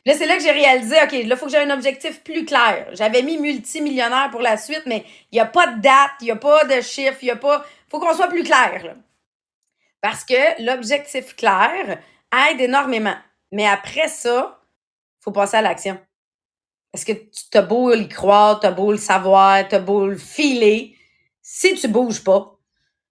Là, 0.05 0.15
c'est 0.15 0.27
là 0.27 0.37
que 0.37 0.43
j'ai 0.43 0.51
réalisé, 0.51 0.97
OK, 1.03 1.13
là, 1.13 1.19
il 1.19 1.37
faut 1.37 1.47
que 1.47 1.53
j'ai 1.53 1.59
un 1.59 1.71
objectif 1.71 2.23
plus 2.23 2.45
clair. 2.45 2.89
J'avais 2.93 3.23
mis 3.23 3.39
multimillionnaire 3.39 4.29
pour 4.31 4.41
la 4.43 4.59
suite, 4.59 4.83
mais 4.85 5.05
il 5.33 5.37
n'y 5.37 5.41
a 5.41 5.47
pas 5.47 5.69
de 5.69 5.81
date, 5.81 6.11
il 6.21 6.25
n'y 6.25 6.31
a 6.31 6.37
pas 6.37 6.65
de 6.65 6.81
chiffre, 6.83 7.19
il 7.23 7.27
n'y 7.27 7.31
a 7.31 7.37
pas. 7.37 7.65
faut 7.89 8.01
qu'on 8.01 8.15
soit 8.15 8.29
plus 8.29 8.43
clair. 8.43 8.83
Là. 8.85 8.95
Parce 10.01 10.25
que 10.25 10.63
l'objectif 10.65 11.37
clair 11.37 11.99
aide 12.33 12.61
énormément. 12.61 13.17
Mais 13.53 13.67
après 13.67 14.09
ça, 14.09 14.61
faut 15.21 15.33
passer 15.33 15.57
à 15.57 15.63
l'action. 15.63 15.99
Parce 16.93 17.05
que 17.05 17.13
tu 17.13 17.49
t'as 17.51 17.63
beau 17.63 17.93
y 17.93 18.09
croire, 18.09 18.61
t'as 18.61 18.71
beau 18.71 18.91
le 18.91 18.99
savoir, 18.99 19.67
t'as 19.69 19.79
beau 19.79 20.07
le 20.07 20.17
filer. 20.17 20.97
Si 21.43 21.75
tu 21.75 21.89
bouges 21.89 22.25
pas, 22.25 22.59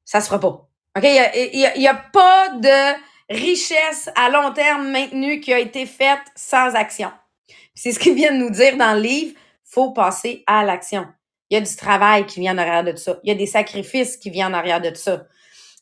ça 0.04 0.22
se 0.22 0.28
fera 0.28 0.40
pas. 0.40 0.68
OK? 0.98 1.04
Il 1.04 1.52
n'y 1.54 1.66
a, 1.66 1.78
y 1.78 1.88
a 1.88 1.96
pas 1.96 2.50
de 2.50 3.00
richesse 3.30 4.10
à 4.16 4.30
long 4.30 4.52
terme 4.54 4.90
maintenue 4.90 5.40
qui 5.40 5.54
a 5.54 5.60
été 5.60 5.86
faite 5.86 6.20
sans 6.36 6.74
action. 6.76 7.12
C'est 7.76 7.92
ce 7.92 8.00
qu'ils 8.00 8.16
viennent 8.16 8.40
nous 8.40 8.50
dire 8.50 8.76
dans 8.76 8.94
le 8.94 9.02
livre. 9.02 9.36
Faut 9.64 9.92
passer 9.92 10.44
à 10.48 10.66
l'action. 10.66 11.08
Il 11.50 11.56
y 11.56 11.58
a 11.58 11.62
du 11.62 11.76
travail 11.76 12.26
qui 12.26 12.40
vient 12.40 12.56
en 12.56 12.58
arrière 12.58 12.84
de 12.84 12.96
ça. 12.96 13.20
Il 13.24 13.30
y 13.30 13.32
a 13.32 13.36
des 13.36 13.46
sacrifices 13.46 14.18
qui 14.18 14.30
viennent 14.30 14.54
en 14.54 14.58
arrière 14.58 14.82
de 14.82 14.94
ça. 14.96 15.26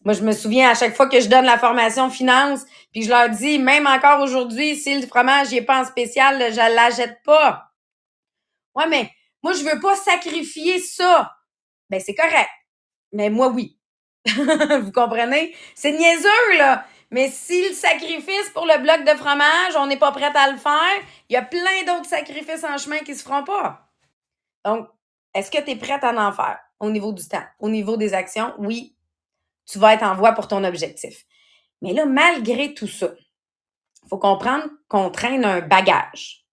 Moi, 0.05 0.13
je 0.13 0.21
me 0.21 0.31
souviens 0.31 0.69
à 0.69 0.75
chaque 0.75 0.95
fois 0.95 1.09
que 1.09 1.19
je 1.19 1.27
donne 1.27 1.45
la 1.45 1.57
formation 1.57 2.09
finance, 2.09 2.65
puis 2.91 3.03
je 3.03 3.09
leur 3.09 3.29
dis, 3.29 3.59
même 3.59 3.87
encore 3.87 4.21
aujourd'hui, 4.21 4.75
si 4.75 4.99
le 4.99 5.07
fromage 5.07 5.51
n'est 5.51 5.61
pas 5.61 5.81
en 5.81 5.85
spécial, 5.85 6.37
je 6.51 6.75
l'achète 6.75 7.21
pas. 7.23 7.71
Ouais, 8.75 8.87
mais 8.87 9.11
moi, 9.43 9.53
je 9.53 9.63
veux 9.63 9.79
pas 9.79 9.95
sacrifier 9.95 10.79
ça. 10.79 11.35
Ben, 11.89 11.99
c'est 11.99 12.15
correct. 12.15 12.49
Mais 13.11 13.29
moi, 13.29 13.49
oui. 13.49 13.77
Vous 14.25 14.91
comprenez? 14.91 15.55
C'est 15.73 15.91
niaiseux, 15.91 16.57
là. 16.57 16.85
Mais 17.09 17.29
si 17.29 17.67
le 17.67 17.73
sacrifice 17.73 18.49
pour 18.53 18.65
le 18.65 18.81
bloc 18.81 19.05
de 19.05 19.17
fromage, 19.17 19.75
on 19.77 19.87
n'est 19.87 19.97
pas 19.97 20.11
prêt 20.11 20.31
à 20.35 20.51
le 20.51 20.57
faire, 20.57 21.03
il 21.29 21.33
y 21.33 21.37
a 21.37 21.41
plein 21.41 21.83
d'autres 21.85 22.09
sacrifices 22.09 22.65
en 22.65 22.77
chemin 22.77 22.99
qui 22.99 23.15
se 23.15 23.23
feront 23.23 23.45
pas. 23.45 23.89
Donc, 24.65 24.89
est-ce 25.33 25.49
que 25.49 25.63
tu 25.63 25.71
es 25.71 25.75
prête 25.77 26.03
à 26.03 26.11
en 26.13 26.33
faire 26.33 26.59
au 26.79 26.89
niveau 26.89 27.13
du 27.13 27.25
temps, 27.27 27.45
au 27.59 27.69
niveau 27.69 27.95
des 27.95 28.13
actions? 28.13 28.53
Oui, 28.57 28.96
tu 29.69 29.79
vas 29.79 29.93
être 29.93 30.03
en 30.03 30.15
voie 30.15 30.33
pour 30.33 30.47
ton 30.47 30.63
objectif. 30.63 31.25
Mais 31.81 31.93
là, 31.93 32.05
malgré 32.05 32.73
tout 32.73 32.87
ça, 32.87 33.09
il 34.03 34.09
faut 34.09 34.17
comprendre 34.17 34.65
qu'on 34.87 35.09
traîne 35.09 35.45
un 35.45 35.61
bagage. 35.61 36.45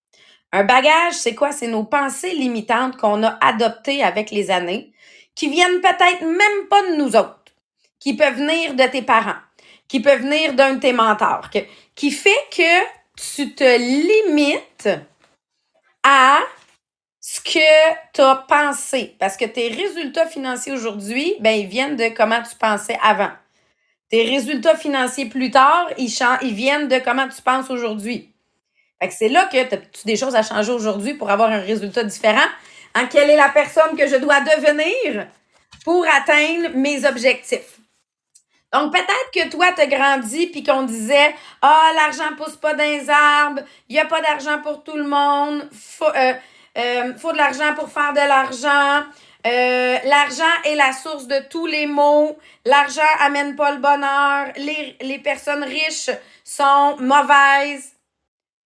Un 0.52 0.64
bagage, 0.64 1.14
c'est 1.14 1.34
quoi? 1.34 1.52
C'est 1.52 1.68
nos 1.68 1.84
pensées 1.84 2.34
limitantes 2.34 2.96
qu'on 2.96 3.22
a 3.22 3.38
adoptées 3.44 4.02
avec 4.02 4.30
les 4.30 4.50
années, 4.50 4.92
qui 5.34 5.48
viennent 5.48 5.80
peut-être 5.80 6.22
même 6.22 6.68
pas 6.68 6.82
de 6.90 6.96
nous 6.96 7.16
autres, 7.16 7.54
qui 7.98 8.16
peuvent 8.16 8.36
venir 8.36 8.74
de 8.74 8.84
tes 8.84 9.02
parents, 9.02 9.40
qui 9.88 10.00
peut 10.00 10.16
venir 10.16 10.54
d'un 10.54 10.74
de 10.74 10.80
tes 10.80 10.92
mentors, 10.92 11.48
qui 11.94 12.10
fait 12.10 12.30
que 12.50 12.84
tu 13.16 13.54
te 13.54 13.78
limites 13.78 14.88
à 16.02 16.38
ce 17.34 17.40
que 17.40 17.94
tu 18.12 18.20
as 18.20 18.36
pensé. 18.46 19.16
Parce 19.18 19.36
que 19.36 19.44
tes 19.44 19.68
résultats 19.68 20.26
financiers 20.26 20.72
aujourd'hui, 20.72 21.34
ben, 21.40 21.50
ils 21.50 21.66
viennent 21.66 21.96
de 21.96 22.08
comment 22.14 22.40
tu 22.42 22.54
pensais 22.54 22.96
avant. 23.02 23.30
Tes 24.08 24.22
résultats 24.22 24.76
financiers 24.76 25.26
plus 25.26 25.50
tard, 25.50 25.88
ils, 25.98 26.12
ils 26.42 26.54
viennent 26.54 26.86
de 26.86 26.98
comment 27.00 27.26
tu 27.26 27.42
penses 27.42 27.70
aujourd'hui. 27.70 28.32
Fait 29.02 29.08
que 29.08 29.14
c'est 29.14 29.28
là 29.28 29.46
que 29.46 29.64
tu 29.64 29.74
as 29.74 30.04
des 30.04 30.16
choses 30.16 30.36
à 30.36 30.44
changer 30.44 30.70
aujourd'hui 30.70 31.14
pour 31.14 31.28
avoir 31.28 31.50
un 31.50 31.58
résultat 31.58 32.04
différent. 32.04 32.48
En 32.94 33.08
quelle 33.08 33.30
est 33.30 33.36
la 33.36 33.48
personne 33.48 33.96
que 33.96 34.06
je 34.06 34.16
dois 34.16 34.40
devenir 34.40 35.26
pour 35.84 36.06
atteindre 36.06 36.68
mes 36.76 37.04
objectifs? 37.04 37.80
Donc, 38.72 38.92
peut-être 38.92 39.30
que 39.32 39.50
toi, 39.50 39.72
tu 39.74 39.80
as 39.80 39.86
grandi 39.86 40.46
puis 40.46 40.62
qu'on 40.62 40.84
disait 40.84 41.34
Ah, 41.62 41.90
l'argent 41.96 42.36
pousse 42.36 42.56
pas 42.56 42.74
dans 42.74 42.84
les 42.84 43.10
arbres, 43.10 43.62
il 43.88 43.94
n'y 43.94 44.00
a 44.00 44.04
pas 44.04 44.20
d'argent 44.20 44.60
pour 44.62 44.84
tout 44.84 44.96
le 44.96 45.08
monde, 45.08 45.68
euh, 46.02 46.32
euh, 46.76 47.14
faut 47.16 47.32
de 47.32 47.36
l'argent 47.36 47.74
pour 47.74 47.90
faire 47.90 48.12
de 48.12 48.18
l'argent. 48.18 49.04
Euh, 49.46 49.98
l'argent 50.04 50.62
est 50.64 50.74
la 50.74 50.92
source 50.92 51.26
de 51.26 51.38
tous 51.50 51.66
les 51.66 51.86
maux. 51.86 52.36
L'argent 52.64 53.02
amène 53.20 53.56
pas 53.56 53.72
le 53.72 53.80
bonheur. 53.80 54.52
Les, 54.56 54.96
les 55.00 55.18
personnes 55.18 55.64
riches 55.64 56.10
sont 56.44 56.96
mauvaises. 56.98 57.92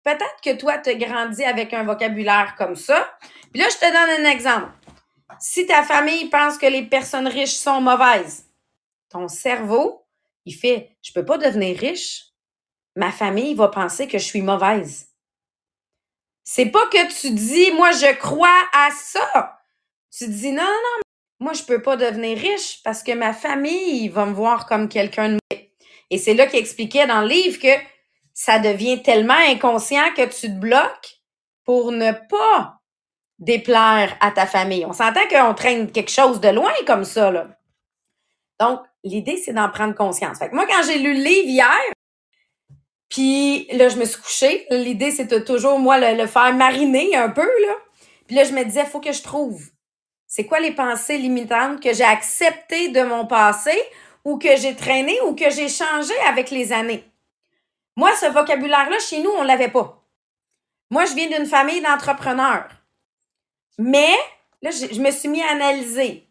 Peut-être 0.04 0.40
que 0.44 0.56
toi, 0.56 0.78
tu 0.78 0.92
as 0.92 0.96
grandi 0.96 1.44
avec 1.44 1.74
un 1.74 1.84
vocabulaire 1.84 2.56
comme 2.58 2.76
ça. 2.76 3.18
Puis 3.52 3.62
là, 3.62 3.68
je 3.70 3.78
te 3.78 3.86
donne 3.86 4.26
un 4.26 4.30
exemple. 4.30 4.72
Si 5.40 5.66
ta 5.66 5.84
famille 5.84 6.30
pense 6.30 6.58
que 6.58 6.66
les 6.66 6.84
personnes 6.84 7.28
riches 7.28 7.56
sont 7.56 7.82
mauvaises, 7.82 8.46
ton 9.10 9.28
cerveau, 9.28 10.06
il 10.46 10.54
fait 10.54 10.96
Je 11.02 11.12
peux 11.12 11.26
pas 11.26 11.38
devenir 11.38 11.78
riche. 11.78 12.26
Ma 12.96 13.12
famille 13.12 13.54
va 13.54 13.68
penser 13.68 14.08
que 14.08 14.18
je 14.18 14.24
suis 14.24 14.42
mauvaise. 14.42 15.07
C'est 16.50 16.68
pas 16.68 16.88
que 16.88 17.20
tu 17.20 17.32
dis 17.32 17.72
Moi, 17.74 17.92
je 17.92 18.16
crois 18.16 18.48
à 18.74 18.90
ça. 18.92 19.60
Tu 20.18 20.30
dis 20.30 20.54
Non, 20.54 20.64
non, 20.64 20.70
non, 20.70 21.02
moi, 21.42 21.52
je 21.52 21.64
peux 21.64 21.82
pas 21.82 21.98
devenir 21.98 22.38
riche 22.38 22.82
parce 22.86 23.04
que 23.04 23.12
ma 23.12 23.34
famille 23.34 24.08
va 24.08 24.26
me 24.26 24.34
voir 24.34 24.66
comme 24.66 24.88
quelqu'un 24.88 25.34
de 25.34 25.40
Et 26.10 26.18
c'est 26.18 26.34
là 26.34 26.48
qu'il 26.48 26.60
expliquait 26.60 27.06
dans 27.06 27.20
le 27.20 27.28
livre 27.28 27.60
que 27.60 27.84
ça 28.34 28.60
devient 28.60 29.04
tellement 29.04 29.34
inconscient 29.34 30.14
que 30.16 30.22
tu 30.24 30.48
te 30.48 30.58
bloques 30.58 31.20
pour 31.66 31.92
ne 31.92 32.14
pas 32.14 32.80
déplaire 33.40 34.16
à 34.22 34.32
ta 34.32 34.46
famille. 34.46 34.86
On 34.86 34.94
s'entend 34.94 35.28
qu'on 35.30 35.54
traîne 35.54 35.92
quelque 35.92 36.12
chose 36.12 36.40
de 36.40 36.48
loin 36.48 36.72
comme 36.86 37.04
ça, 37.04 37.30
là. 37.30 37.50
Donc, 38.58 38.80
l'idée, 39.04 39.36
c'est 39.36 39.54
d'en 39.54 39.70
prendre 39.70 39.96
conscience. 39.96 40.40
Fait 40.40 40.50
que 40.50 40.56
moi, 40.56 40.66
quand 40.66 40.82
j'ai 40.88 40.98
lu 40.98 41.14
le 41.14 41.24
livre 41.24 41.50
hier, 41.50 41.94
puis 43.10 43.68
là, 43.72 43.90
je 43.90 43.98
me 43.98 44.06
suis 44.06 44.22
couchée. 44.22 44.68
L'idée, 44.70 45.12
c'était 45.12 45.44
toujours, 45.44 45.80
moi, 45.80 45.98
le, 45.98 46.18
le, 46.18 46.28
faire 46.28 46.54
mariner 46.54 47.16
un 47.16 47.30
peu, 47.30 47.42
là. 47.42 47.74
Puis 48.28 48.36
là, 48.36 48.44
je 48.44 48.52
me 48.52 48.64
disais, 48.64 48.82
il 48.82 48.90
faut 48.90 49.00
que 49.00 49.12
je 49.12 49.24
trouve. 49.24 49.62
C'est 50.28 50.46
quoi 50.46 50.60
les 50.60 50.72
pensées 50.72 51.18
limitantes 51.18 51.82
que 51.82 51.94
j'ai 51.94 52.04
acceptées 52.04 52.90
de 52.90 53.02
mon 53.02 53.26
passé 53.26 53.78
ou 54.26 54.38
que 54.38 54.58
j'ai 54.58 54.76
traîné 54.76 55.18
ou 55.22 55.36
que 55.36 55.50
j'ai 55.50 55.70
changé 55.70 56.14
avec 56.28 56.52
les 56.52 56.74
années? 56.74 57.06
Moi, 57.96 58.14
ce 58.16 58.26
vocabulaire-là, 58.26 59.00
chez 59.00 59.22
nous, 59.22 59.30
on 59.30 59.44
ne 59.44 59.48
l'avait 59.48 59.70
pas. 59.70 60.04
Moi, 60.92 61.06
je 61.06 61.14
viens 61.14 61.28
d'une 61.28 61.48
famille 61.48 61.82
d'entrepreneurs. 61.82 62.68
Mais, 63.80 64.14
là, 64.62 64.70
je 64.72 65.00
me 65.00 65.12
suis 65.12 65.30
mis 65.30 65.42
à 65.42 65.52
analyser. 65.52 66.28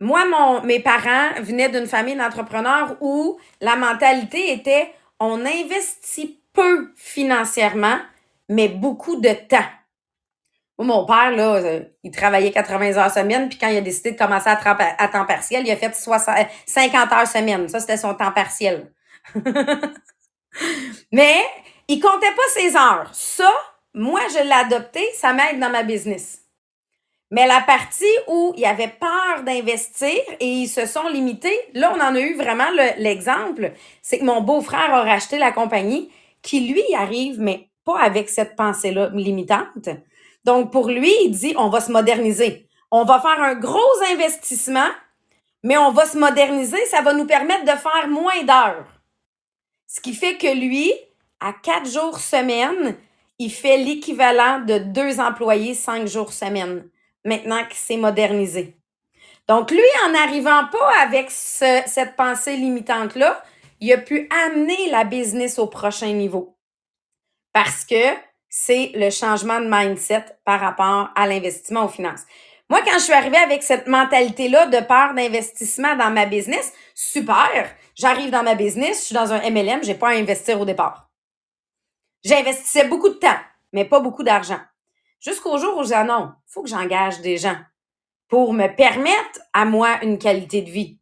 Moi, 0.00 0.24
mon, 0.26 0.62
mes 0.62 0.80
parents 0.80 1.30
venaient 1.40 1.68
d'une 1.68 1.86
famille 1.86 2.16
d'entrepreneurs 2.16 2.96
où 3.00 3.38
la 3.60 3.76
mentalité 3.76 4.52
était 4.52 4.92
on 5.20 5.44
investit 5.44 6.40
peu 6.52 6.92
financièrement, 6.96 7.98
mais 8.48 8.68
beaucoup 8.68 9.20
de 9.20 9.30
temps. 9.30 9.66
Mon 10.80 11.06
père, 11.06 11.32
là, 11.32 11.56
euh, 11.56 11.80
il 12.04 12.12
travaillait 12.12 12.52
80 12.52 12.96
heures 12.96 13.10
semaine, 13.10 13.48
puis 13.48 13.58
quand 13.58 13.68
il 13.68 13.76
a 13.76 13.80
décidé 13.80 14.12
de 14.12 14.18
commencer 14.18 14.48
à, 14.48 15.08
temps 15.08 15.24
partiel, 15.24 15.66
il 15.66 15.70
a 15.72 15.76
fait 15.76 15.92
50 15.92 17.12
heures 17.12 17.26
semaine. 17.26 17.68
Ça, 17.68 17.80
c'était 17.80 17.96
son 17.96 18.14
temps 18.14 18.30
partiel. 18.30 18.92
mais 21.12 21.42
il 21.88 22.00
comptait 22.00 22.34
pas 22.34 22.42
ses 22.54 22.76
heures. 22.76 23.10
Ça, 23.12 23.50
moi, 23.92 24.20
je 24.32 24.44
l'ai 24.44 24.52
adopté, 24.52 25.04
ça 25.14 25.32
m'aide 25.32 25.58
dans 25.58 25.70
ma 25.70 25.82
business. 25.82 26.42
Mais 27.30 27.46
la 27.46 27.60
partie 27.60 28.04
où 28.26 28.54
il 28.56 28.62
y 28.62 28.66
avait 28.66 28.88
peur 28.88 29.42
d'investir 29.44 30.18
et 30.40 30.46
ils 30.46 30.68
se 30.68 30.86
sont 30.86 31.08
limités, 31.08 31.56
là, 31.74 31.92
on 31.94 32.00
en 32.00 32.14
a 32.14 32.20
eu 32.20 32.34
vraiment 32.36 32.70
l'exemple. 32.96 33.72
c'est 34.00 34.18
que 34.18 34.24
mon 34.24 34.40
beau-frère 34.40 34.94
a 34.94 35.02
racheté 35.02 35.38
la 35.38 35.52
compagnie 35.52 36.10
qui, 36.40 36.60
lui, 36.60 36.82
arrive, 36.94 37.38
mais 37.38 37.68
pas 37.84 38.00
avec 38.00 38.30
cette 38.30 38.56
pensée-là 38.56 39.10
limitante. 39.12 39.90
Donc, 40.44 40.72
pour 40.72 40.88
lui, 40.88 41.12
il 41.24 41.30
dit, 41.30 41.54
on 41.58 41.68
va 41.68 41.80
se 41.80 41.92
moderniser. 41.92 42.66
On 42.90 43.04
va 43.04 43.20
faire 43.20 43.42
un 43.42 43.54
gros 43.54 44.02
investissement, 44.10 44.88
mais 45.62 45.76
on 45.76 45.90
va 45.90 46.06
se 46.06 46.16
moderniser. 46.16 46.82
Ça 46.86 47.02
va 47.02 47.12
nous 47.12 47.26
permettre 47.26 47.64
de 47.64 47.78
faire 47.78 48.08
moins 48.08 48.42
d'heures. 48.44 48.86
Ce 49.86 50.00
qui 50.00 50.14
fait 50.14 50.38
que 50.38 50.54
lui, 50.54 50.92
à 51.40 51.52
quatre 51.52 51.90
jours 51.90 52.18
semaine, 52.18 52.96
il 53.38 53.52
fait 53.52 53.76
l'équivalent 53.76 54.60
de 54.60 54.78
deux 54.78 55.20
employés 55.20 55.74
cinq 55.74 56.06
jours 56.06 56.32
semaine 56.32 56.88
maintenant 57.24 57.64
qu'il 57.64 57.76
s'est 57.76 57.96
modernisé. 57.96 58.76
Donc, 59.48 59.70
lui, 59.70 59.80
en 60.06 60.10
n'arrivant 60.10 60.66
pas 60.66 61.00
avec 61.00 61.30
cette 61.30 62.16
pensée 62.16 62.56
limitante-là, 62.56 63.42
il 63.80 63.92
a 63.92 63.98
pu 63.98 64.28
amener 64.46 64.90
la 64.90 65.04
business 65.04 65.58
au 65.58 65.66
prochain 65.66 66.12
niveau. 66.12 66.58
Parce 67.52 67.84
que 67.84 68.14
c'est 68.48 68.92
le 68.94 69.10
changement 69.10 69.60
de 69.60 69.68
mindset 69.68 70.24
par 70.44 70.60
rapport 70.60 71.10
à 71.14 71.26
l'investissement 71.26 71.84
aux 71.84 71.88
finances. 71.88 72.24
Moi, 72.70 72.82
quand 72.82 72.98
je 72.98 73.04
suis 73.04 73.12
arrivée 73.14 73.38
avec 73.38 73.62
cette 73.62 73.86
mentalité-là 73.86 74.66
de 74.66 74.80
peur 74.80 75.14
d'investissement 75.14 75.96
dans 75.96 76.10
ma 76.10 76.26
business, 76.26 76.72
super, 76.94 77.74
j'arrive 77.94 78.30
dans 78.30 78.42
ma 78.42 78.54
business, 78.54 79.00
je 79.00 79.04
suis 79.06 79.14
dans 79.14 79.32
un 79.32 79.50
MLM, 79.50 79.82
j'ai 79.82 79.94
pas 79.94 80.10
à 80.10 80.16
investir 80.16 80.60
au 80.60 80.66
départ. 80.66 81.08
J'investissais 82.24 82.86
beaucoup 82.86 83.08
de 83.08 83.14
temps, 83.14 83.38
mais 83.72 83.86
pas 83.86 84.00
beaucoup 84.00 84.22
d'argent. 84.22 84.60
Jusqu'au 85.20 85.58
jour 85.58 85.76
où 85.78 85.84
j'ai 85.84 86.02
non, 86.04 86.32
faut 86.46 86.62
que 86.62 86.68
j'engage 86.68 87.20
des 87.20 87.38
gens 87.38 87.56
pour 88.28 88.52
me 88.52 88.68
permettre 88.68 89.40
à 89.52 89.64
moi 89.64 89.98
une 90.02 90.18
qualité 90.18 90.62
de 90.62 90.70
vie. 90.70 90.98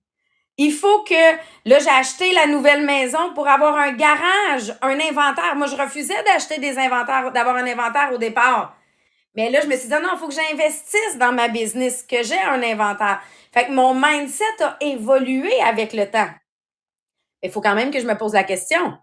Il 0.58 0.72
faut 0.72 1.02
que, 1.02 1.34
là, 1.66 1.78
j'ai 1.78 1.90
acheté 1.90 2.32
la 2.32 2.46
nouvelle 2.46 2.86
maison 2.86 3.34
pour 3.34 3.46
avoir 3.46 3.76
un 3.76 3.92
garage, 3.92 4.74
un 4.80 4.98
inventaire. 4.98 5.54
Moi, 5.54 5.66
je 5.66 5.76
refusais 5.76 6.22
d'acheter 6.24 6.58
des 6.58 6.78
inventaires, 6.78 7.30
d'avoir 7.32 7.56
un 7.56 7.66
inventaire 7.66 8.10
au 8.14 8.16
départ. 8.16 8.74
Mais 9.34 9.50
là, 9.50 9.60
je 9.60 9.66
me 9.66 9.76
suis 9.76 9.88
dit, 9.88 9.94
non, 9.94 10.14
il 10.14 10.18
faut 10.18 10.28
que 10.28 10.34
j'investisse 10.34 11.18
dans 11.18 11.32
ma 11.32 11.48
business, 11.48 12.02
que 12.02 12.22
j'ai 12.22 12.40
un 12.40 12.62
inventaire. 12.62 13.20
Fait 13.52 13.66
que 13.66 13.72
mon 13.72 13.92
mindset 13.94 14.44
a 14.62 14.78
évolué 14.80 15.60
avec 15.60 15.92
le 15.92 16.10
temps. 16.10 16.30
Il 17.42 17.50
faut 17.50 17.60
quand 17.60 17.74
même 17.74 17.90
que 17.90 18.00
je 18.00 18.06
me 18.06 18.16
pose 18.16 18.32
la 18.32 18.44
question. 18.44 18.96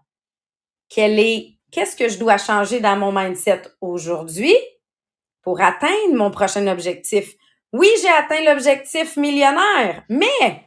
quel 0.88 1.20
est, 1.20 1.56
qu'est-ce 1.70 1.94
que 1.94 2.08
je 2.08 2.18
dois 2.18 2.36
changer 2.36 2.80
dans 2.80 2.96
mon 2.96 3.12
mindset 3.12 3.62
aujourd'hui 3.80 4.56
pour 5.44 5.60
atteindre 5.60 6.14
mon 6.14 6.30
prochain 6.30 6.66
objectif. 6.66 7.34
Oui, 7.72 7.88
j'ai 8.00 8.08
atteint 8.08 8.42
l'objectif 8.44 9.16
millionnaire, 9.16 10.02
mais 10.08 10.64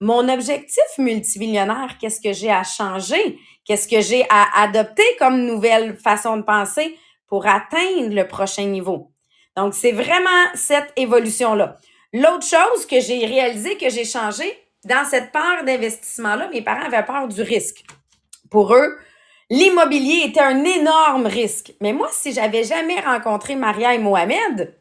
mon 0.00 0.28
objectif 0.28 0.84
multimillionnaire, 0.98 1.96
qu'est-ce 2.00 2.20
que 2.20 2.32
j'ai 2.32 2.50
à 2.50 2.64
changer? 2.64 3.38
Qu'est-ce 3.64 3.86
que 3.86 4.00
j'ai 4.00 4.26
à 4.28 4.62
adopter 4.62 5.04
comme 5.18 5.44
nouvelle 5.46 5.96
façon 5.96 6.36
de 6.36 6.42
penser 6.42 6.98
pour 7.28 7.46
atteindre 7.46 8.14
le 8.14 8.26
prochain 8.26 8.64
niveau? 8.64 9.12
Donc, 9.56 9.74
c'est 9.74 9.92
vraiment 9.92 10.46
cette 10.54 10.92
évolution-là. 10.96 11.76
L'autre 12.12 12.46
chose 12.46 12.86
que 12.86 13.00
j'ai 13.00 13.24
réalisé, 13.26 13.76
que 13.76 13.90
j'ai 13.90 14.04
changé, 14.04 14.44
dans 14.84 15.04
cette 15.04 15.30
part 15.30 15.64
d'investissement-là, 15.64 16.48
mes 16.48 16.62
parents 16.62 16.86
avaient 16.86 17.04
peur 17.04 17.28
du 17.28 17.42
risque. 17.42 17.84
Pour 18.50 18.74
eux, 18.74 18.98
l'immobilier 19.52 20.28
était 20.28 20.40
un 20.40 20.64
énorme 20.64 21.26
risque. 21.26 21.74
Mais 21.82 21.92
moi, 21.92 22.08
si 22.10 22.32
j'avais 22.32 22.64
jamais 22.64 22.98
rencontré 23.00 23.54
Maria 23.54 23.94
et 23.94 23.98
Mohamed, 23.98 24.74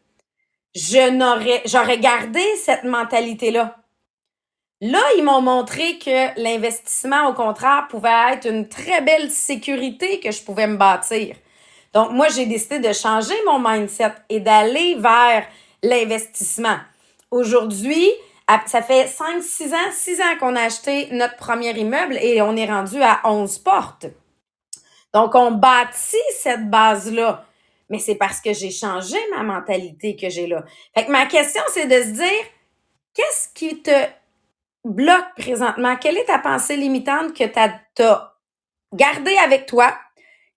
j'aurais 0.73 1.97
gardé 1.99 2.41
cette 2.55 2.85
mentalité-là. 2.85 3.75
Là, 4.79 5.01
ils 5.17 5.25
m'ont 5.25 5.41
montré 5.41 5.99
que 5.99 6.41
l'investissement, 6.41 7.27
au 7.27 7.33
contraire, 7.33 7.87
pouvait 7.89 8.31
être 8.31 8.49
une 8.49 8.69
très 8.69 9.01
belle 9.01 9.29
sécurité 9.29 10.21
que 10.21 10.31
je 10.31 10.41
pouvais 10.41 10.67
me 10.67 10.77
bâtir. 10.77 11.35
Donc, 11.93 12.11
moi, 12.11 12.29
j'ai 12.29 12.45
décidé 12.45 12.79
de 12.79 12.93
changer 12.93 13.35
mon 13.45 13.59
mindset 13.59 14.13
et 14.29 14.39
d'aller 14.39 14.95
vers 14.95 15.45
l'investissement. 15.83 16.77
Aujourd'hui, 17.29 18.09
ça 18.67 18.81
fait 18.81 19.05
5, 19.05 19.43
6 19.43 19.73
ans, 19.73 19.91
6 19.91 20.21
ans 20.21 20.37
qu'on 20.39 20.55
a 20.55 20.61
acheté 20.61 21.09
notre 21.11 21.35
premier 21.35 21.77
immeuble 21.77 22.17
et 22.21 22.41
on 22.41 22.55
est 22.55 22.71
rendu 22.71 23.03
à 23.03 23.19
11 23.25 23.57
portes. 23.59 24.05
Donc, 25.13 25.35
on 25.35 25.51
bâtit 25.51 26.17
cette 26.37 26.69
base-là. 26.69 27.45
Mais 27.89 27.99
c'est 27.99 28.15
parce 28.15 28.39
que 28.39 28.53
j'ai 28.53 28.71
changé 28.71 29.17
ma 29.35 29.43
mentalité 29.43 30.15
que 30.15 30.29
j'ai 30.29 30.47
là. 30.47 30.63
Fait 30.95 31.05
que 31.05 31.11
ma 31.11 31.25
question, 31.25 31.61
c'est 31.73 31.87
de 31.87 32.01
se 32.01 32.11
dire, 32.11 32.45
qu'est-ce 33.13 33.49
qui 33.53 33.81
te 33.81 34.05
bloque 34.85 35.35
présentement? 35.37 35.97
Quelle 35.97 36.17
est 36.17 36.25
ta 36.25 36.39
pensée 36.39 36.77
limitante 36.77 37.33
que 37.33 37.43
tu 37.43 37.59
as 38.03 38.33
gardée 38.93 39.37
avec 39.43 39.65
toi, 39.65 39.93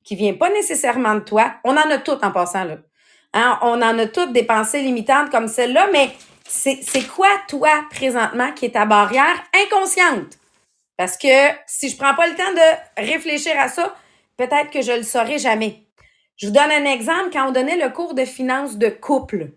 qui 0.04 0.14
vient 0.14 0.34
pas 0.34 0.50
nécessairement 0.50 1.16
de 1.16 1.20
toi? 1.20 1.54
On 1.64 1.76
en 1.76 1.90
a 1.90 1.98
toutes 1.98 2.22
en 2.22 2.30
passant, 2.30 2.64
là. 2.64 2.76
Hein? 3.32 3.58
On 3.62 3.82
en 3.82 3.98
a 3.98 4.06
toutes 4.06 4.32
des 4.32 4.44
pensées 4.44 4.82
limitantes 4.82 5.30
comme 5.30 5.48
celle-là, 5.48 5.88
mais 5.92 6.12
c'est 6.46 7.08
quoi, 7.08 7.28
toi, 7.48 7.84
présentement, 7.90 8.52
qui 8.52 8.66
est 8.66 8.74
ta 8.74 8.86
barrière 8.86 9.42
inconsciente? 9.64 10.38
Parce 10.96 11.16
que 11.16 11.48
si 11.66 11.88
je 11.88 11.96
prends 11.96 12.14
pas 12.14 12.28
le 12.28 12.36
temps 12.36 12.52
de 12.52 13.02
réfléchir 13.10 13.58
à 13.58 13.68
ça, 13.68 13.96
peut-être 14.36 14.70
que 14.70 14.82
je 14.82 14.92
le 14.92 15.02
saurai 15.02 15.38
jamais. 15.38 15.82
Je 16.36 16.46
vous 16.46 16.52
donne 16.52 16.70
un 16.70 16.84
exemple. 16.84 17.30
Quand 17.32 17.48
on 17.48 17.52
donnait 17.52 17.76
le 17.76 17.90
cours 17.90 18.14
de 18.14 18.24
finances 18.24 18.76
de 18.76 18.88
couple, 18.88 19.50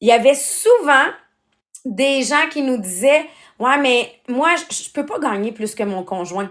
il 0.00 0.08
y 0.08 0.12
avait 0.12 0.34
souvent 0.34 1.06
des 1.84 2.22
gens 2.22 2.48
qui 2.50 2.62
nous 2.62 2.78
disaient, 2.78 3.26
ouais, 3.58 3.78
mais 3.78 4.12
moi, 4.28 4.54
je, 4.56 4.84
je 4.84 4.90
peux 4.90 5.06
pas 5.06 5.18
gagner 5.18 5.52
plus 5.52 5.74
que 5.74 5.82
mon 5.82 6.04
conjoint. 6.04 6.50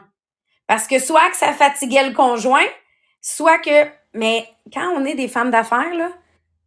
Parce 0.67 0.88
que 0.88 1.00
soit 1.00 1.30
que 1.32 1.38
ça 1.38 1.54
fatiguait 1.54 2.08
le 2.08 2.13
conjoint, 2.13 2.65
soit 3.21 3.60
que, 3.60 3.88
mais 4.13 4.47
quand 4.71 4.88
on 4.95 5.06
est 5.06 5.15
des 5.15 5.28
femmes 5.28 5.52
d'affaires, 5.52 5.93
là, 5.95 6.12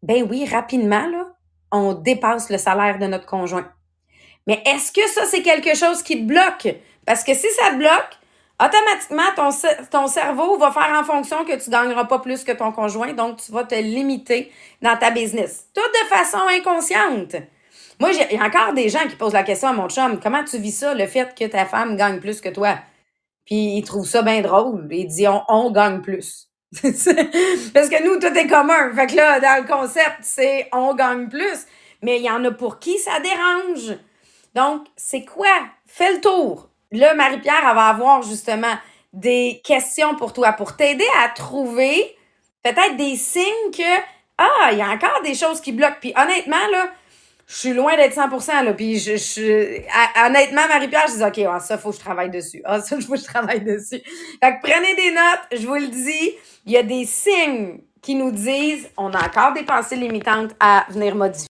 ben 0.03 0.27
oui, 0.29 0.45
rapidement, 0.45 1.07
là, 1.07 1.29
on 1.71 1.95
dépasse 1.95 2.51
le 2.51 2.59
salaire 2.59 2.99
de 2.99 3.07
notre 3.07 3.27
conjoint. 3.27 3.71
Mais 4.47 4.61
est-ce 4.67 4.91
que 4.93 5.07
ça, 5.09 5.25
c'est 5.27 5.43
quelque 5.43 5.77
chose 5.77 6.03
qui 6.03 6.19
te 6.19 6.27
bloque? 6.27 6.75
Parce 7.07 7.23
que 7.23 7.35
si 7.35 7.47
ça 7.53 7.71
te 7.71 7.77
bloque, 7.77 8.19
automatiquement, 8.67 9.23
ton, 9.35 9.51
ton 9.91 10.07
cerveau 10.07 10.59
va 10.59 10.71
faire 10.71 10.97
en 10.99 11.05
fonction 11.05 11.45
que 11.45 11.63
tu 11.63 11.71
gagneras 11.71 12.05
pas 12.05 12.19
plus 12.19 12.45
que 12.45 12.53
ton 12.53 12.73
conjoint, 12.73 13.13
donc 13.13 13.43
tu 13.43 13.53
vas 13.53 13.65
te 13.65 13.75
limiter 13.75 14.53
dans 14.81 14.97
ta 14.97 15.11
business. 15.11 15.67
Tout 15.75 15.81
de 15.81 16.09
façon 16.09 16.39
inconsciente. 16.49 17.37
Moi, 18.01 18.11
il 18.13 18.37
y 18.37 18.39
a 18.39 18.45
encore 18.45 18.73
des 18.73 18.89
gens 18.89 19.07
qui 19.09 19.17
posent 19.17 19.33
la 19.33 19.43
question 19.43 19.69
à 19.69 19.73
mon 19.73 19.89
chum, 19.89 20.19
comment 20.21 20.45
tu 20.45 20.59
vis 20.59 20.73
ça, 20.73 20.95
le 20.95 21.07
fait 21.07 21.35
que 21.39 21.45
ta 21.45 21.67
femme 21.67 21.97
gagne 21.97 22.21
plus 22.21 22.41
que 22.41 22.49
toi? 22.49 22.79
Puis 23.45 23.77
il 23.77 23.83
trouve 23.85 24.07
ça 24.07 24.23
bien 24.23 24.41
drôle. 24.41 24.89
Il 24.91 25.07
dit, 25.07 25.27
on, 25.29 25.43
on 25.49 25.71
gagne 25.71 26.01
plus. 26.01 26.49
Parce 26.83 27.89
que 27.89 28.03
nous, 28.03 28.19
tout 28.19 28.37
est 28.37 28.47
commun. 28.47 28.93
Fait 28.95 29.07
que 29.07 29.17
là, 29.17 29.41
dans 29.41 29.63
le 29.63 29.69
concept, 29.69 30.19
c'est 30.23 30.69
on 30.73 30.95
gagne 30.95 31.29
plus. 31.29 31.67
Mais 32.03 32.19
il 32.19 32.25
y 32.25 32.31
en 32.31 32.45
a 32.45 32.51
pour 32.51 32.79
qui 32.79 32.99
ça 32.99 33.21
dérange. 33.21 33.99
Donc, 34.55 34.87
c'est 34.97 35.25
quoi? 35.25 35.55
Fais 35.87 36.15
le 36.15 36.21
tour. 36.21 36.72
Là, 36.93 37.15
Marie-Pierre, 37.15 37.65
elle 37.69 37.75
va 37.75 37.87
avoir 37.87 38.23
justement 38.23 38.75
des 39.13 39.61
questions 39.65 40.15
pour 40.15 40.33
toi, 40.33 40.53
pour 40.53 40.77
t'aider 40.77 41.07
à 41.23 41.29
trouver 41.29 42.17
peut-être 42.63 42.97
des 42.97 43.17
signes 43.17 43.71
que, 43.77 44.01
ah, 44.39 44.71
il 44.73 44.79
y 44.79 44.83
a 44.83 44.91
encore 44.91 45.23
des 45.23 45.35
choses 45.35 45.61
qui 45.61 45.73
bloquent. 45.73 45.99
Puis 46.01 46.13
honnêtement, 46.17 46.57
là, 46.71 46.91
je 47.47 47.57
suis 47.57 47.73
loin 47.73 47.97
d'être 47.97 48.15
100%, 48.15 48.65
là. 48.65 48.73
Puis 48.73 48.99
je, 48.99 49.17
je 49.17 49.83
honnêtement, 50.27 50.67
Marie-Pierre, 50.69 51.07
je 51.09 51.17
dis, 51.17 51.25
OK, 51.25 51.47
ah, 51.51 51.61
ça, 51.61 51.77
faut 51.77 51.91
que 51.91 51.97
je 51.97 52.01
travaille 52.01 52.31
dessus. 52.31 52.63
Ah, 52.65 52.81
ça, 52.81 52.97
faut 53.01 53.13
que 53.13 53.19
je 53.19 53.25
travaille 53.25 53.61
dessus. 53.61 54.01
Fait 54.43 54.53
que 54.53 54.63
prenez 54.63 54.95
des 54.95 55.11
notes, 55.11 55.61
je 55.61 55.67
vous 55.67 55.75
le 55.75 55.89
dis. 55.89 56.33
Il 56.65 56.73
y 56.73 56.77
a 56.77 56.83
des 56.83 57.05
signes 57.05 57.81
qui 58.01 58.15
nous 58.15 58.31
disent, 58.31 58.89
on 58.97 59.13
a 59.13 59.27
encore 59.27 59.53
des 59.53 59.65
pensées 59.65 59.97
limitantes 59.97 60.53
à 60.61 60.87
venir 60.91 61.15
modifier. 61.15 61.52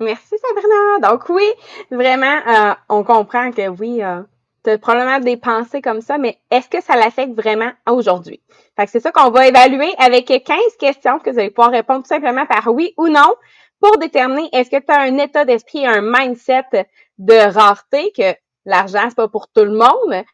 Merci, 0.00 0.34
Sabrina. 0.38 1.10
Donc, 1.10 1.28
oui, 1.28 1.44
vraiment, 1.90 2.40
euh, 2.46 2.74
on 2.88 3.04
comprend 3.04 3.50
que 3.52 3.68
oui, 3.68 4.02
euh, 4.02 4.22
tu 4.64 4.70
as 4.70 4.78
probablement 4.78 5.20
des 5.20 5.36
pensées 5.36 5.82
comme 5.82 6.00
ça, 6.00 6.16
mais 6.16 6.38
est-ce 6.50 6.70
que 6.70 6.80
ça 6.80 6.96
l'affecte 6.96 7.34
vraiment 7.34 7.70
aujourd'hui? 7.86 8.40
Fait 8.76 8.86
que 8.86 8.90
c'est 8.90 9.00
ça 9.00 9.12
qu'on 9.12 9.30
va 9.30 9.46
évaluer 9.46 9.92
avec 9.98 10.26
15 10.26 10.76
questions 10.78 11.18
que 11.18 11.30
vous 11.30 11.38
allez 11.38 11.50
pouvoir 11.50 11.70
répondre 11.70 12.02
tout 12.02 12.08
simplement 12.08 12.46
par 12.46 12.68
oui 12.68 12.94
ou 12.96 13.08
non? 13.08 13.34
Pour 13.78 13.98
déterminer 13.98 14.48
est-ce 14.52 14.70
que 14.70 14.82
tu 14.82 14.90
as 14.90 15.00
un 15.00 15.18
état 15.18 15.44
d'esprit, 15.44 15.86
un 15.86 16.00
mindset 16.00 16.86
de 17.18 17.52
rareté, 17.52 18.10
que 18.16 18.34
l'argent, 18.64 19.04
c'est 19.08 19.16
pas 19.16 19.28
pour 19.28 19.48
tout 19.48 19.64
le 19.64 19.72
monde, 19.72 20.24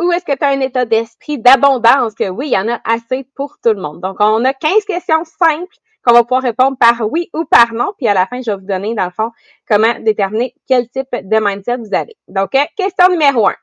ou 0.00 0.12
est-ce 0.12 0.24
que 0.24 0.36
tu 0.36 0.44
as 0.44 0.48
un 0.48 0.60
état 0.60 0.84
d'esprit 0.84 1.38
d'abondance, 1.38 2.14
que 2.14 2.28
oui, 2.28 2.48
il 2.48 2.52
y 2.52 2.58
en 2.58 2.68
a 2.68 2.80
assez 2.84 3.26
pour 3.34 3.56
tout 3.62 3.72
le 3.72 3.80
monde? 3.80 4.00
Donc, 4.00 4.16
on 4.20 4.44
a 4.44 4.52
15 4.52 4.84
questions 4.84 5.24
simples 5.24 5.76
qu'on 6.04 6.14
va 6.14 6.22
pouvoir 6.22 6.42
répondre 6.42 6.76
par 6.78 7.10
oui 7.10 7.30
ou 7.34 7.44
par 7.44 7.72
non, 7.72 7.92
puis 7.96 8.08
à 8.08 8.14
la 8.14 8.26
fin, 8.26 8.40
je 8.40 8.50
vais 8.50 8.56
vous 8.56 8.66
donner, 8.66 8.94
dans 8.94 9.04
le 9.04 9.10
fond, 9.10 9.30
comment 9.68 9.98
déterminer 10.00 10.54
quel 10.66 10.88
type 10.88 11.08
de 11.12 11.38
mindset 11.40 11.76
vous 11.76 11.94
avez. 11.94 12.16
Donc, 12.28 12.54
euh, 12.54 12.64
question 12.76 13.08
numéro 13.08 13.48
un. 13.48 13.56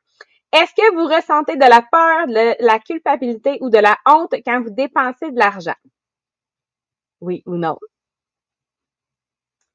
Est-ce 0.51 0.73
que 0.73 0.95
vous 0.95 1.05
ressentez 1.13 1.55
de 1.57 1.65
la 1.65 1.81
peur, 1.81 2.27
de 2.27 2.65
la 2.65 2.79
culpabilité 2.79 3.57
ou 3.61 3.69
de 3.69 3.77
la 3.77 3.97
honte 4.05 4.33
quand 4.45 4.61
vous 4.61 4.69
dépensez 4.69 5.31
de 5.31 5.39
l'argent? 5.39 5.75
Oui 7.19 7.43
ou 7.45 7.55
non? 7.55 7.77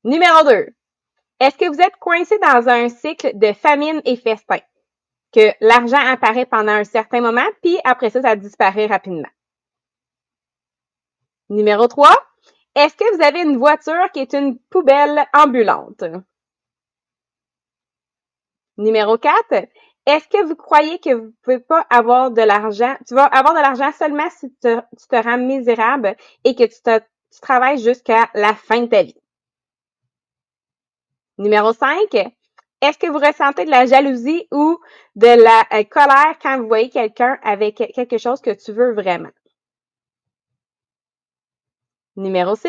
Numéro 0.04 0.42
2. 0.44 0.68
Est-ce 1.40 1.58
que 1.58 1.68
vous 1.68 1.80
êtes 1.80 1.96
coincé 1.96 2.38
dans 2.38 2.68
un 2.68 2.88
cycle 2.88 3.36
de 3.36 3.52
famine 3.52 4.00
et 4.06 4.16
festin? 4.16 4.60
Que 5.32 5.52
l'argent 5.60 5.98
apparaît 5.98 6.46
pendant 6.46 6.72
un 6.72 6.84
certain 6.84 7.20
moment, 7.20 7.46
puis 7.62 7.78
après 7.84 8.10
ça, 8.10 8.22
ça 8.22 8.36
disparaît 8.36 8.86
rapidement. 8.86 9.28
Numéro 11.50 11.86
3. 11.86 12.08
Est-ce 12.74 12.96
que 12.96 13.16
vous 13.16 13.22
avez 13.22 13.42
une 13.42 13.56
voiture 13.56 14.10
qui 14.12 14.20
est 14.20 14.32
une 14.32 14.58
poubelle 14.58 15.26
ambulante? 15.32 16.04
Numéro 18.76 19.18
4. 19.18 19.68
Est-ce 20.06 20.28
que 20.28 20.44
vous 20.46 20.56
croyez 20.56 20.98
que 20.98 21.12
vous 21.12 21.26
ne 21.26 21.32
pouvez 21.42 21.58
pas 21.58 21.84
avoir 21.90 22.30
de 22.30 22.42
l'argent? 22.42 22.96
Tu 23.06 23.14
vas 23.14 23.24
avoir 23.24 23.54
de 23.54 23.60
l'argent 23.60 23.92
seulement 23.92 24.28
si 24.30 24.50
tu 24.54 24.58
te, 25.08 25.22
rends 25.22 25.38
misérable 25.38 26.16
et 26.44 26.54
que 26.54 26.64
tu, 26.64 27.40
travailles 27.42 27.78
jusqu'à 27.78 28.28
la 28.34 28.54
fin 28.54 28.82
de 28.82 28.86
ta 28.86 29.02
vie. 29.02 29.20
Numéro 31.38 31.72
5, 31.72 32.14
est-ce 32.80 32.98
que 32.98 33.06
vous 33.08 33.18
ressentez 33.18 33.64
de 33.64 33.70
la 33.70 33.86
jalousie 33.86 34.46
ou 34.50 34.78
de 35.16 35.26
la 35.26 35.78
euh, 35.78 35.84
colère 35.84 36.38
quand 36.40 36.58
vous 36.58 36.68
voyez 36.68 36.88
quelqu'un 36.88 37.38
avec 37.42 37.76
quelque 37.76 38.18
chose 38.18 38.40
que 38.40 38.50
tu 38.50 38.72
veux 38.72 38.92
vraiment? 38.94 39.30
Numéro 42.20 42.54
6, 42.54 42.68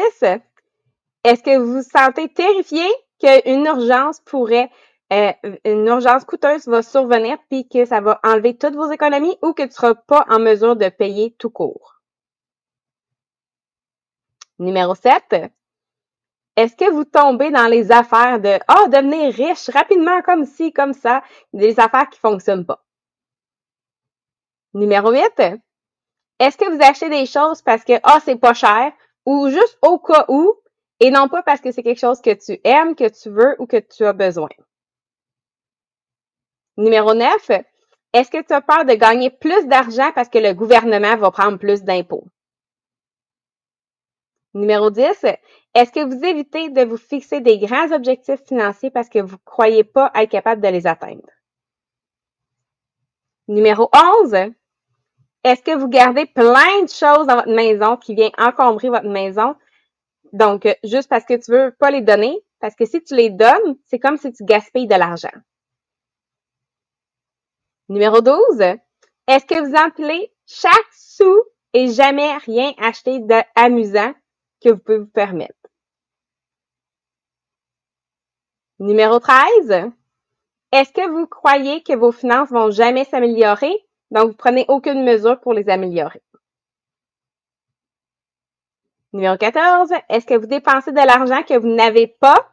est-ce 1.26 1.44
que 1.44 1.58
vous 1.58 1.74
vous 1.74 1.84
sentez 1.84 2.30
terrifié 2.30 2.86
qu'une 3.20 3.66
urgence 3.66 4.22
pourrait, 4.22 4.72
euh, 5.12 5.34
une 5.66 5.88
urgence 5.88 6.24
coûteuse 6.24 6.70
va 6.70 6.82
survenir 6.82 7.38
puis 7.50 7.68
que 7.68 7.84
ça 7.84 8.00
va 8.00 8.22
enlever 8.24 8.58
toutes 8.58 8.76
vos 8.76 8.90
économies 8.90 9.38
ou 9.42 9.52
que 9.52 9.64
tu 9.64 9.68
ne 9.68 9.74
seras 9.74 9.96
pas 9.96 10.26
en 10.30 10.40
mesure 10.40 10.78
de 10.78 10.88
payer 10.88 11.36
tout 11.38 11.50
court? 11.50 12.02
Numéro 14.58 14.96
7, 14.96 15.52
est-ce 16.56 16.78
que 16.78 16.90
vous 16.90 17.04
tombez 17.04 17.52
dans 17.52 17.68
les 17.68 17.92
affaires 17.92 18.40
de 18.40 18.58
Ah, 18.70 18.88
devenir 18.88 19.34
riche 19.34 19.70
rapidement 19.70 20.22
comme 20.22 20.46
ci, 20.46 20.72
comme 20.72 20.94
ça, 20.94 21.24
des 21.52 21.78
affaires 21.78 22.10
qui 22.10 22.20
ne 22.24 22.30
fonctionnent 22.30 22.66
pas? 22.66 22.86
Numéro 24.74 25.12
8. 25.12 25.60
Est-ce 26.40 26.58
que 26.58 26.74
vous 26.74 26.82
achetez 26.82 27.10
des 27.10 27.26
choses 27.26 27.62
parce 27.62 27.84
que 27.84 28.00
Ah, 28.04 28.20
c'est 28.24 28.38
pas 28.38 28.54
cher 28.54 28.94
ou 29.26 29.50
juste 29.50 29.78
au 29.82 30.00
cas 30.00 30.26
où 30.28 30.56
et 31.00 31.10
non 31.10 31.28
pas 31.28 31.42
parce 31.44 31.62
que 31.62 31.72
c'est 31.72 31.84
quelque 31.84 32.00
chose 32.00 32.22
que 32.22 32.34
tu 32.34 32.60
aimes, 32.64 32.96
que 32.96 33.10
tu 33.10 33.30
veux 33.30 33.56
ou 33.60 33.66
que 33.66 33.78
tu 33.78 34.06
as 34.06 34.14
besoin? 34.14 34.50
Numéro 36.78 37.14
9. 37.14 37.52
Est-ce 38.14 38.30
que 38.30 38.42
tu 38.42 38.54
as 38.54 38.62
peur 38.62 38.86
de 38.86 38.94
gagner 38.94 39.30
plus 39.30 39.68
d'argent 39.68 40.12
parce 40.14 40.30
que 40.30 40.38
le 40.38 40.54
gouvernement 40.54 41.16
va 41.18 41.32
prendre 41.32 41.58
plus 41.58 41.84
d'impôts? 41.84 42.28
Numéro 44.54 44.92
10, 44.92 45.26
est-ce 45.74 45.92
que 45.92 46.04
vous 46.04 46.26
évitez 46.26 46.70
de 46.70 46.84
vous 46.84 46.98
fixer 46.98 47.40
des 47.40 47.58
grands 47.58 47.92
objectifs 47.94 48.44
financiers 48.46 48.92
parce 48.92 49.08
que 49.08 49.20
vous 49.20 49.36
ne 49.36 49.46
croyez 49.46 49.86
pas 49.86 50.12
être 50.14 50.30
capable 50.30 50.62
de 50.62 50.68
les 50.68 50.88
atteindre? 50.88 51.28
Numéro 53.48 53.90
11, 54.24 54.52
est-ce 55.44 55.62
que 55.62 55.76
vous 55.76 55.88
gardez 55.88 56.26
plein 56.26 56.84
de 56.84 56.90
choses 56.90 57.28
dans 57.28 57.36
votre 57.36 57.54
maison 57.54 57.98
qui 57.98 58.16
viennent 58.16 58.32
encombrer 58.38 58.90
votre 58.90 59.10
maison? 59.10 59.56
Donc, 60.34 60.68
juste 60.84 61.10
parce 61.10 61.26
que 61.26 61.34
tu 61.34 61.52
veux 61.52 61.76
pas 61.80 61.92
les 61.92 62.02
donner, 62.02 62.44
parce 62.60 62.76
que 62.76 62.86
si 62.86 63.04
tu 63.04 63.16
les 63.16 63.30
donnes, 63.30 63.78
c'est 63.86 64.00
comme 64.00 64.18
si 64.18 64.32
tu 64.32 64.46
gaspilles 64.46 64.88
de 64.88 64.96
l'argent. 64.96 65.32
Numéro 67.90 68.22
12, 68.22 68.38
est-ce 69.28 69.46
que 69.46 69.60
vous 69.60 69.76
empilez 69.76 70.32
chaque 70.46 70.94
sou 70.94 71.44
et 71.74 71.90
jamais 71.90 72.38
rien 72.38 72.74
acheté 72.78 73.20
d'amusant 73.20 74.14
que 74.64 74.70
vous 74.70 74.78
pouvez 74.78 75.00
vous 75.00 75.08
permettre? 75.08 75.56
Numéro 78.80 79.20
13, 79.20 79.92
est-ce 80.72 80.94
que 80.94 81.10
vous 81.10 81.28
croyez 81.28 81.84
que 81.84 81.96
vos 81.96 82.12
finances 82.12 82.50
vont 82.50 82.72
jamais 82.72 83.06
s'améliorer? 83.06 83.86
Donc, 84.12 84.32
vous 84.32 84.38
prenez 84.38 84.66
aucune 84.68 85.04
mesure 85.04 85.40
pour 85.40 85.54
les 85.54 85.70
améliorer. 85.70 86.22
Numéro 89.14 89.38
14, 89.38 89.92
est-ce 90.10 90.26
que 90.26 90.36
vous 90.36 90.48
dépensez 90.48 90.92
de 90.92 90.98
l'argent 90.98 91.44
que 91.44 91.58
vous 91.58 91.68
n'avez 91.68 92.08
pas 92.08 92.50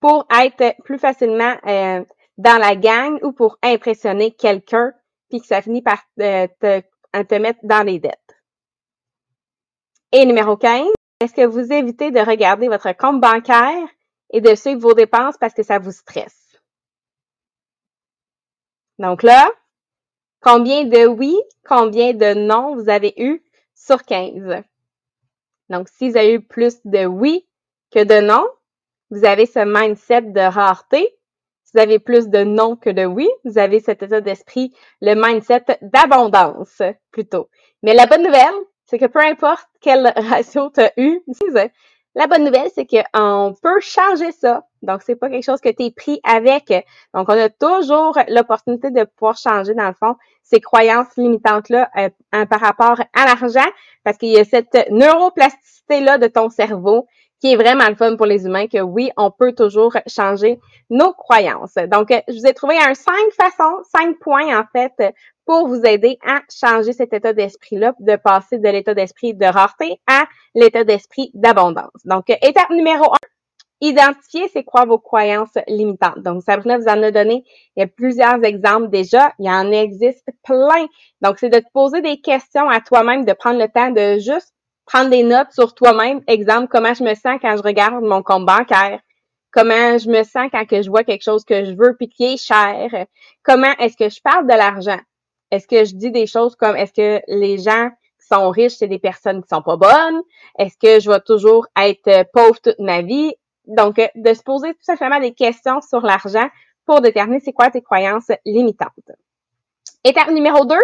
pour 0.00 0.26
être 0.30 0.74
plus 0.82 0.98
facilement 0.98 1.56
euh, 1.66 2.04
dans 2.36 2.58
la 2.58 2.74
gang 2.74 3.18
ou 3.22 3.32
pour 3.32 3.58
impressionner 3.62 4.32
quelqu'un, 4.32 4.92
puis 5.28 5.40
que 5.40 5.46
ça 5.46 5.62
finit 5.62 5.82
par 5.82 6.02
euh, 6.20 6.48
te, 6.60 6.80
te 7.22 7.34
mettre 7.36 7.60
dans 7.62 7.84
les 7.84 8.00
dettes? 8.00 8.18
Et 10.10 10.26
numéro 10.26 10.56
15, 10.56 10.88
est-ce 11.20 11.34
que 11.34 11.46
vous 11.46 11.72
évitez 11.72 12.10
de 12.10 12.20
regarder 12.20 12.68
votre 12.68 12.92
compte 12.92 13.20
bancaire 13.20 13.88
et 14.30 14.40
de 14.40 14.54
suivre 14.54 14.80
vos 14.80 14.94
dépenses 14.94 15.36
parce 15.38 15.54
que 15.54 15.62
ça 15.62 15.78
vous 15.78 15.92
stresse? 15.92 16.60
Donc 18.98 19.22
là, 19.22 19.48
combien 20.44 20.84
de 20.84 21.06
oui, 21.06 21.34
combien 21.66 22.12
de 22.12 22.34
non 22.34 22.76
vous 22.76 22.90
avez 22.90 23.14
eu 23.16 23.42
sur 23.74 24.02
15? 24.02 24.62
Donc, 25.70 25.88
si 25.88 26.10
vous 26.10 26.16
avez 26.18 26.34
eu 26.34 26.40
plus 26.42 26.84
de 26.84 27.06
oui 27.06 27.46
que 27.90 28.04
de 28.04 28.20
non, 28.20 28.46
vous 29.10 29.24
avez 29.24 29.46
ce 29.46 29.60
mindset 29.60 30.20
de 30.20 30.40
rareté. 30.40 31.16
Si 31.64 31.72
vous 31.74 31.80
avez 31.80 31.98
plus 31.98 32.28
de 32.28 32.44
non 32.44 32.76
que 32.76 32.90
de 32.90 33.06
oui, 33.06 33.28
vous 33.44 33.56
avez 33.56 33.80
cet 33.80 34.02
état 34.02 34.20
d'esprit, 34.20 34.74
le 35.00 35.14
mindset 35.14 35.64
d'abondance 35.80 36.82
plutôt. 37.10 37.48
Mais 37.82 37.94
la 37.94 38.06
bonne 38.06 38.22
nouvelle, 38.22 38.54
c'est 38.84 38.98
que 38.98 39.06
peu 39.06 39.20
importe 39.20 39.66
quel 39.80 40.12
ratio 40.16 40.70
tu 40.70 40.80
as 40.80 40.92
eu, 40.98 41.22
la 42.14 42.26
bonne 42.26 42.44
nouvelle, 42.44 42.70
c'est 42.74 42.86
qu'on 42.86 43.54
peut 43.60 43.80
changer 43.80 44.30
ça. 44.32 44.64
Donc, 44.82 45.02
c'est 45.02 45.16
pas 45.16 45.28
quelque 45.28 45.44
chose 45.44 45.60
que 45.60 45.70
tu 45.70 45.84
es 45.84 45.90
pris 45.90 46.20
avec. 46.22 46.72
Donc, 47.12 47.28
on 47.28 47.38
a 47.38 47.48
toujours 47.48 48.18
l'opportunité 48.28 48.90
de 48.90 49.04
pouvoir 49.04 49.36
changer, 49.36 49.74
dans 49.74 49.88
le 49.88 49.94
fond, 49.94 50.14
ces 50.42 50.60
croyances 50.60 51.16
limitantes-là 51.16 51.90
euh, 51.96 52.46
par 52.46 52.60
rapport 52.60 53.00
à 53.14 53.24
l'argent, 53.24 53.68
parce 54.04 54.18
qu'il 54.18 54.30
y 54.30 54.38
a 54.38 54.44
cette 54.44 54.90
neuroplasticité-là 54.90 56.18
de 56.18 56.26
ton 56.26 56.50
cerveau 56.50 57.06
qui 57.44 57.52
est 57.52 57.56
vraiment 57.56 57.86
le 57.90 57.94
fun 57.94 58.16
pour 58.16 58.24
les 58.24 58.46
humains, 58.46 58.68
que 58.68 58.80
oui, 58.80 59.10
on 59.18 59.30
peut 59.30 59.52
toujours 59.52 59.94
changer 60.06 60.58
nos 60.88 61.12
croyances. 61.12 61.74
Donc, 61.92 62.08
je 62.26 62.32
vous 62.32 62.46
ai 62.46 62.54
trouvé 62.54 62.78
un 62.78 62.94
cinq 62.94 63.32
façons, 63.38 63.82
cinq 63.94 64.18
points, 64.18 64.58
en 64.58 64.64
fait, 64.72 65.12
pour 65.44 65.68
vous 65.68 65.82
aider 65.84 66.16
à 66.26 66.40
changer 66.50 66.94
cet 66.94 67.12
état 67.12 67.34
d'esprit-là, 67.34 67.92
de 68.00 68.16
passer 68.16 68.56
de 68.56 68.68
l'état 68.70 68.94
d'esprit 68.94 69.34
de 69.34 69.44
rareté 69.44 70.00
à 70.06 70.24
l'état 70.54 70.84
d'esprit 70.84 71.32
d'abondance. 71.34 71.90
Donc, 72.06 72.30
étape 72.30 72.70
numéro 72.70 73.12
un, 73.12 73.28
identifier 73.82 74.48
c'est 74.50 74.64
quoi 74.64 74.86
vos 74.86 74.98
croyances 74.98 75.58
limitantes. 75.68 76.20
Donc, 76.20 76.42
Sabrina 76.44 76.78
vous 76.78 76.88
en 76.88 77.02
a 77.02 77.10
donné, 77.10 77.44
il 77.76 77.80
y 77.80 77.82
a 77.82 77.88
plusieurs 77.88 78.42
exemples 78.42 78.88
déjà, 78.88 79.34
il 79.38 79.44
y 79.44 79.50
en 79.50 79.70
existe 79.70 80.30
plein. 80.44 80.86
Donc, 81.20 81.38
c'est 81.38 81.50
de 81.50 81.58
te 81.58 81.70
poser 81.74 82.00
des 82.00 82.22
questions 82.22 82.70
à 82.70 82.80
toi-même, 82.80 83.26
de 83.26 83.34
prendre 83.34 83.58
le 83.58 83.68
temps 83.68 83.90
de 83.90 84.18
juste 84.18 84.54
prendre 84.86 85.10
des 85.10 85.22
notes 85.22 85.52
sur 85.52 85.74
toi-même. 85.74 86.20
Exemple, 86.26 86.68
comment 86.70 86.94
je 86.94 87.04
me 87.04 87.14
sens 87.14 87.38
quand 87.40 87.56
je 87.56 87.62
regarde 87.62 88.04
mon 88.04 88.22
compte 88.22 88.46
bancaire 88.46 89.00
comment 89.54 89.98
je 89.98 90.08
me 90.10 90.24
sens 90.24 90.48
quand 90.50 90.66
que 90.66 90.82
je 90.82 90.90
vois 90.90 91.04
quelque 91.04 91.22
chose 91.22 91.44
que 91.44 91.64
je 91.64 91.72
veux 91.72 91.94
puis 91.96 92.08
qui 92.08 92.24
est 92.24 92.36
cher, 92.36 93.06
comment 93.44 93.72
est-ce 93.78 93.96
que 93.96 94.08
je 94.08 94.20
parle 94.20 94.46
de 94.46 94.52
l'argent, 94.52 94.98
est-ce 95.50 95.68
que 95.68 95.84
je 95.84 95.94
dis 95.94 96.10
des 96.10 96.26
choses 96.26 96.56
comme 96.56 96.76
est-ce 96.76 96.92
que 96.92 97.22
les 97.28 97.58
gens 97.58 97.90
qui 98.20 98.26
sont 98.26 98.50
riches, 98.50 98.72
c'est 98.72 98.88
des 98.88 98.98
personnes 98.98 99.42
qui 99.42 99.48
sont 99.48 99.62
pas 99.62 99.76
bonnes? 99.76 100.22
Est-ce 100.58 100.76
que 100.76 100.98
je 100.98 101.08
vais 101.08 101.20
toujours 101.20 101.66
être 101.80 102.08
euh, 102.08 102.24
pauvre 102.32 102.60
toute 102.60 102.78
ma 102.80 103.02
vie? 103.02 103.32
Donc, 103.66 103.98
euh, 103.98 104.08
de 104.16 104.34
se 104.34 104.42
poser 104.42 104.72
tout 104.74 104.82
simplement 104.82 105.20
des 105.20 105.32
questions 105.32 105.80
sur 105.80 106.00
l'argent 106.00 106.48
pour 106.86 107.00
déterminer 107.00 107.40
c'est 107.40 107.52
quoi 107.52 107.70
tes 107.70 107.82
croyances 107.82 108.30
limitantes. 108.44 108.90
Étape 110.02 110.30
numéro 110.30 110.64
2, 110.64 110.74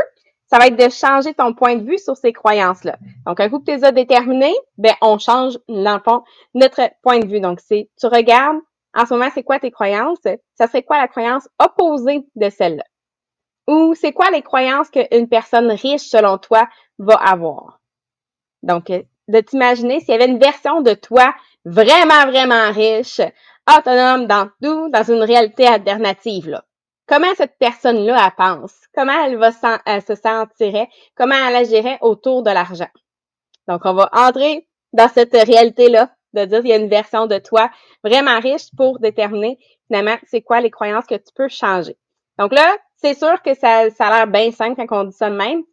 ça 0.50 0.58
va 0.58 0.66
être 0.66 0.76
de 0.76 0.90
changer 0.90 1.32
ton 1.32 1.54
point 1.54 1.76
de 1.76 1.84
vue 1.84 1.98
sur 1.98 2.16
ces 2.16 2.32
croyances-là. 2.32 2.98
Donc, 3.24 3.38
un 3.38 3.48
coup 3.48 3.60
que 3.60 3.66
tu 3.66 3.76
les 3.76 3.84
as 3.84 3.92
déterminées, 3.92 4.56
ben, 4.78 4.94
on 5.00 5.18
change, 5.18 5.58
dans 5.68 6.24
notre 6.54 6.90
point 7.02 7.20
de 7.20 7.26
vue. 7.26 7.40
Donc, 7.40 7.60
c'est, 7.60 7.88
tu 7.98 8.06
regardes, 8.06 8.58
en 8.94 9.06
ce 9.06 9.14
moment, 9.14 9.30
c'est 9.32 9.44
quoi 9.44 9.60
tes 9.60 9.70
croyances? 9.70 10.18
Ça 10.54 10.66
serait 10.66 10.82
quoi 10.82 10.98
la 10.98 11.06
croyance 11.06 11.48
opposée 11.60 12.26
de 12.34 12.50
celle-là? 12.50 12.82
Ou 13.68 13.94
c'est 13.94 14.12
quoi 14.12 14.30
les 14.32 14.42
croyances 14.42 14.90
qu'une 14.90 15.28
personne 15.28 15.70
riche, 15.70 16.02
selon 16.02 16.38
toi, 16.38 16.68
va 16.98 17.14
avoir? 17.14 17.80
Donc, 18.64 18.90
euh, 18.90 19.02
de 19.28 19.40
t'imaginer 19.40 20.00
s'il 20.00 20.10
y 20.10 20.14
avait 20.14 20.26
une 20.26 20.40
version 20.40 20.82
de 20.82 20.94
toi 20.94 21.32
vraiment, 21.64 22.26
vraiment 22.26 22.72
riche, 22.72 23.20
autonome 23.68 24.26
dans 24.26 24.50
tout, 24.60 24.88
dans 24.88 25.04
une 25.04 25.22
réalité 25.22 25.66
alternative, 25.66 26.48
là. 26.48 26.64
Comment 27.10 27.34
cette 27.34 27.58
personne-là, 27.58 28.24
elle 28.24 28.36
pense? 28.36 28.72
Comment 28.94 29.24
elle 29.24 29.36
va 29.36 29.50
se 29.50 30.14
sentirait? 30.14 30.88
Comment 31.16 31.34
elle 31.34 31.56
agirait 31.56 31.98
autour 32.02 32.44
de 32.44 32.52
l'argent? 32.52 32.88
Donc, 33.66 33.80
on 33.84 33.94
va 33.94 34.08
entrer 34.12 34.68
dans 34.92 35.08
cette 35.08 35.32
réalité-là, 35.32 36.14
de 36.34 36.44
dire 36.44 36.60
qu'il 36.60 36.70
y 36.70 36.72
a 36.72 36.76
une 36.76 36.88
version 36.88 37.26
de 37.26 37.38
toi 37.38 37.68
vraiment 38.04 38.38
riche 38.38 38.68
pour 38.76 39.00
déterminer 39.00 39.58
finalement 39.88 40.16
c'est 40.28 40.42
quoi 40.42 40.60
les 40.60 40.70
croyances 40.70 41.06
que 41.06 41.16
tu 41.16 41.32
peux 41.34 41.48
changer. 41.48 41.96
Donc 42.38 42.52
là, 42.54 42.76
c'est 42.94 43.14
sûr 43.14 43.42
que 43.42 43.54
ça, 43.54 43.90
ça 43.90 44.06
a 44.06 44.18
l'air 44.18 44.26
bien 44.28 44.52
simple 44.52 44.80
quand 44.86 45.00
on 45.00 45.04
dit 45.04 45.16
ça 45.16 45.30
de 45.30 45.34
même, 45.34 45.64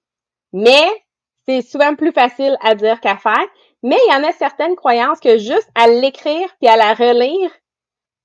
mais 0.54 0.88
c'est 1.48 1.62
souvent 1.62 1.94
plus 1.94 2.12
facile 2.12 2.58
à 2.62 2.74
dire 2.74 3.00
qu'à 3.00 3.18
faire. 3.18 3.46
Mais 3.84 3.98
il 4.08 4.14
y 4.14 4.16
en 4.16 4.28
a 4.28 4.32
certaines 4.32 4.76
croyances 4.76 5.20
que 5.20 5.38
juste 5.38 5.70
à 5.76 5.88
l'écrire 5.88 6.50
puis 6.60 6.68
à 6.68 6.78
la 6.78 6.96
relire, 6.96 7.52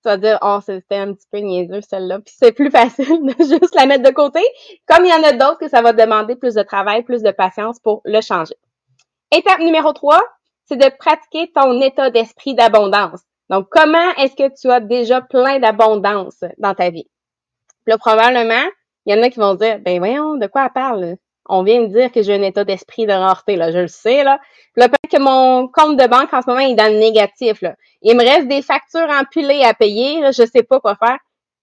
tu 0.03 0.09
vas 0.09 0.17
dire, 0.17 0.39
oh, 0.43 0.59
c'était 0.65 0.97
un 0.97 1.15
petit 1.15 1.27
peu 1.31 1.39
niaiseux 1.39 1.81
celle-là, 1.81 2.19
puis 2.21 2.35
c'est 2.37 2.53
plus 2.53 2.71
facile 2.73 3.25
de 3.25 3.35
juste 3.39 3.75
la 3.75 3.87
mettre 3.87 4.03
de 4.03 4.15
côté. 4.15 4.41
Comme 4.87 5.05
il 5.05 5.11
y 5.11 5.15
en 5.15 5.23
a 5.23 5.33
d'autres 5.33 5.59
que 5.59 5.69
ça 5.69 5.83
va 5.83 5.93
demander 5.93 6.37
plus 6.37 6.55
de 6.55 6.63
travail, 6.63 7.03
plus 7.03 7.23
de 7.23 7.31
patience 7.31 7.79
pour 7.79 8.03
le 8.05 8.21
changer. 8.21 8.57
Étape 9.31 9.61
numéro 9.61 9.93
3, 9.93 10.21
c'est 10.67 10.77
de 10.77 10.91
pratiquer 10.99 11.51
ton 11.55 11.81
état 11.81 12.11
d'esprit 12.11 12.55
d'abondance. 12.55 13.21
Donc, 13.49 13.69
comment 13.71 14.11
est-ce 14.19 14.35
que 14.35 14.61
tu 14.61 14.71
as 14.71 14.81
déjà 14.81 15.21
plein 15.21 15.59
d'abondance 15.59 16.45
dans 16.59 16.75
ta 16.75 16.91
vie? 16.91 17.09
Puis 17.85 17.93
là, 17.93 17.99
probablement, 17.99 18.65
il 19.07 19.15
y 19.15 19.19
en 19.19 19.23
a 19.23 19.31
qui 19.31 19.39
vont 19.39 19.55
dire, 19.55 19.79
ben 19.81 19.99
voyons, 19.99 20.37
de 20.37 20.47
quoi 20.47 20.67
elle 20.67 20.73
parle? 20.73 21.17
On 21.47 21.63
vient 21.63 21.83
de 21.83 21.87
dire 21.87 22.13
que 22.13 22.23
j'ai 22.23 22.35
un 22.35 22.43
état 22.43 22.65
d'esprit 22.65 23.07
de 23.07 23.13
rareté, 23.13 23.57
là, 23.57 23.73
je 23.73 23.79
le 23.79 23.89
sais, 23.89 24.23
là. 24.23 24.39
Puis 24.73 24.81
là, 24.81 24.89
peut-être 24.89 25.11
que 25.11 25.23
mon 25.23 25.69
compte 25.69 25.97
de 25.97 26.07
banque 26.07 26.33
en 26.33 26.41
ce 26.41 26.49
moment 26.49 26.61
est 26.61 26.75
dans 26.75 26.93
le 26.93 26.99
négatif, 26.99 27.61
là. 27.63 27.75
Il 28.03 28.17
me 28.17 28.23
reste 28.23 28.49
des 28.49 28.63
factures 28.63 29.09
empilées 29.11 29.65
à 29.65 29.75
payer, 29.75 30.21
là, 30.21 30.31
je 30.31 30.45
sais 30.45 30.63
pas 30.63 30.81
quoi 30.81 30.95
faire. 30.97 31.19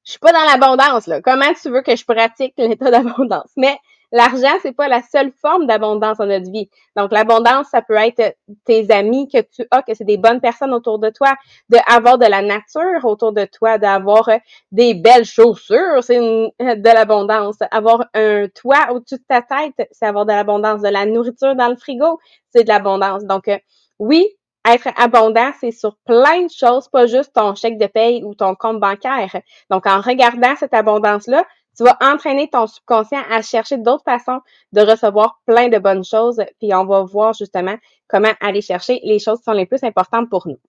Je 0.05 0.11
suis 0.11 0.19
pas 0.19 0.31
dans 0.31 0.43
l'abondance, 0.45 1.07
là. 1.07 1.21
Comment 1.21 1.53
tu 1.61 1.69
veux 1.69 1.81
que 1.81 1.95
je 1.95 2.05
pratique 2.05 2.53
l'état 2.57 2.91
d'abondance? 2.91 3.51
Mais 3.57 3.77
L'argent, 4.11 4.57
c'est 4.61 4.71
pas 4.71 4.87
la 4.87 5.01
seule 5.03 5.31
forme 5.39 5.67
d'abondance 5.67 6.17
dans 6.17 6.25
notre 6.25 6.49
vie. 6.51 6.69
Donc, 6.95 7.11
l'abondance, 7.11 7.67
ça 7.71 7.81
peut 7.81 7.95
être 7.95 8.35
tes 8.65 8.91
amis 8.91 9.27
que 9.27 9.39
tu 9.39 9.65
as, 9.69 9.83
que 9.83 9.93
c'est 9.93 10.03
des 10.03 10.17
bonnes 10.17 10.41
personnes 10.41 10.73
autour 10.73 10.97
de 10.97 11.09
toi, 11.09 11.35
d'avoir 11.69 12.17
de, 12.17 12.25
la 12.25 12.41
nature 12.41 13.05
autour 13.05 13.33
de 13.33 13.45
toi, 13.45 13.77
d'avoir 13.77 14.29
euh, 14.29 14.37
des 14.71 14.95
belles 14.95 15.25
chaussures, 15.25 16.03
c'est 16.03 16.19
de 16.19 16.93
l'abondance. 16.93 17.57
Avoir 17.71 18.05
un 18.15 18.47
toit 18.47 18.91
au-dessus 18.91 19.17
de 19.17 19.23
ta 19.27 19.41
tête, 19.41 19.87
c'est 19.91 20.05
avoir 20.05 20.25
de 20.25 20.31
l'abondance. 20.31 20.81
De 20.81 20.89
la 20.89 21.05
nourriture 21.05 21.55
dans 21.55 21.69
le 21.69 21.75
frigo, 21.75 22.19
c'est 22.49 22.63
de 22.63 22.69
l'abondance. 22.69 23.23
Donc, 23.25 23.47
euh, 23.47 23.57
oui, 23.99 24.27
être 24.67 24.89
abondant, 24.97 25.51
c'est 25.59 25.71
sur 25.71 25.95
plein 26.05 26.43
de 26.43 26.51
choses, 26.51 26.87
pas 26.89 27.05
juste 27.05 27.33
ton 27.33 27.55
chèque 27.55 27.77
de 27.77 27.87
paye 27.87 28.23
ou 28.23 28.35
ton 28.35 28.55
compte 28.55 28.79
bancaire. 28.79 29.41
Donc, 29.69 29.85
en 29.85 30.01
regardant 30.01 30.55
cette 30.57 30.73
abondance-là, 30.73 31.45
tu 31.79 31.85
vas 31.85 31.97
entraîner 32.01 32.49
ton 32.49 32.67
subconscient 32.67 33.21
à 33.31 33.41
chercher 33.41 33.77
d'autres 33.77 34.03
façons 34.03 34.41
de 34.73 34.81
recevoir 34.81 35.39
plein 35.45 35.69
de 35.69 35.77
bonnes 35.77 36.03
choses, 36.03 36.41
puis 36.59 36.73
on 36.73 36.83
va 36.83 37.03
voir 37.03 37.33
justement 37.33 37.75
comment 38.09 38.33
aller 38.41 38.59
chercher 38.59 38.99
les 39.05 39.17
choses 39.17 39.37
qui 39.37 39.45
sont 39.45 39.53
les 39.53 39.65
plus 39.65 39.81
importantes 39.85 40.29
pour 40.29 40.45
nous. 40.45 40.59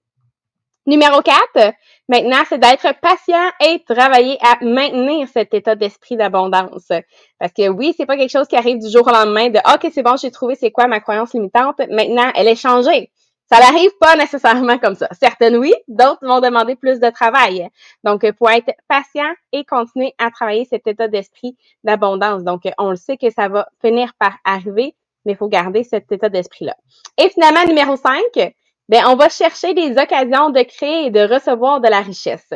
Numéro 0.87 1.21
4, 1.21 1.75
Maintenant, 2.09 2.43
c'est 2.49 2.59
d'être 2.59 2.95
patient 3.01 3.51
et 3.61 3.83
travailler 3.83 4.39
à 4.41 4.65
maintenir 4.65 5.27
cet 5.29 5.53
état 5.53 5.75
d'esprit 5.75 6.17
d'abondance. 6.17 6.93
Parce 7.41 7.53
que 7.53 7.69
oui, 7.69 7.93
c'est 7.97 8.07
pas 8.07 8.17
quelque 8.17 8.31
chose 8.31 8.47
qui 8.47 8.57
arrive 8.57 8.79
du 8.79 8.89
jour 8.89 9.05
au 9.05 9.11
lendemain 9.11 9.49
de 9.49 9.59
OK, 9.59 9.91
c'est 9.93 10.05
bon, 10.05 10.17
j'ai 10.17 10.31
trouvé 10.31 10.55
c'est 10.55 10.71
quoi 10.71 10.87
ma 10.87 11.01
croyance 11.01 11.35
limitante. 11.35 11.81
Maintenant, 11.91 12.31
elle 12.37 12.47
est 12.47 12.57
changée. 12.57 13.11
Ça 13.53 13.59
n'arrive 13.59 13.91
pas 13.99 14.15
nécessairement 14.15 14.79
comme 14.79 14.95
ça. 14.95 15.09
Certaines 15.13 15.57
oui, 15.57 15.75
d'autres 15.89 16.25
vont 16.25 16.41
demander 16.41 16.77
plus 16.77 17.01
de 17.01 17.11
travail. 17.11 17.69
Donc, 18.05 18.31
pour 18.33 18.49
être 18.49 18.71
patient 18.87 19.33
et 19.53 19.65
continuer 19.65 20.15
à 20.19 20.31
travailler 20.31 20.65
cet 20.67 20.87
état 20.87 21.09
d'esprit 21.09 21.57
d'abondance. 21.83 22.45
Donc, 22.45 22.63
on 22.79 22.91
le 22.91 22.97
sait 22.97 23.17
que 23.17 23.29
ça 23.31 23.49
va 23.49 23.69
finir 23.81 24.13
par 24.21 24.35
arriver, 24.45 24.95
mais 25.25 25.33
il 25.33 25.37
faut 25.37 25.49
garder 25.49 25.83
cet 25.83 26.13
état 26.13 26.29
d'esprit-là. 26.29 26.77
Et 27.19 27.29
finalement, 27.31 27.65
numéro 27.67 27.97
5, 27.97 28.21
ben, 28.89 29.05
on 29.09 29.17
va 29.17 29.29
chercher 29.29 29.75
des 29.75 29.99
occasions 29.99 30.51
de 30.51 30.63
créer 30.63 31.07
et 31.07 31.11
de 31.11 31.21
recevoir 31.21 31.81
de 31.81 31.89
la 31.89 32.03
richesse. 32.03 32.53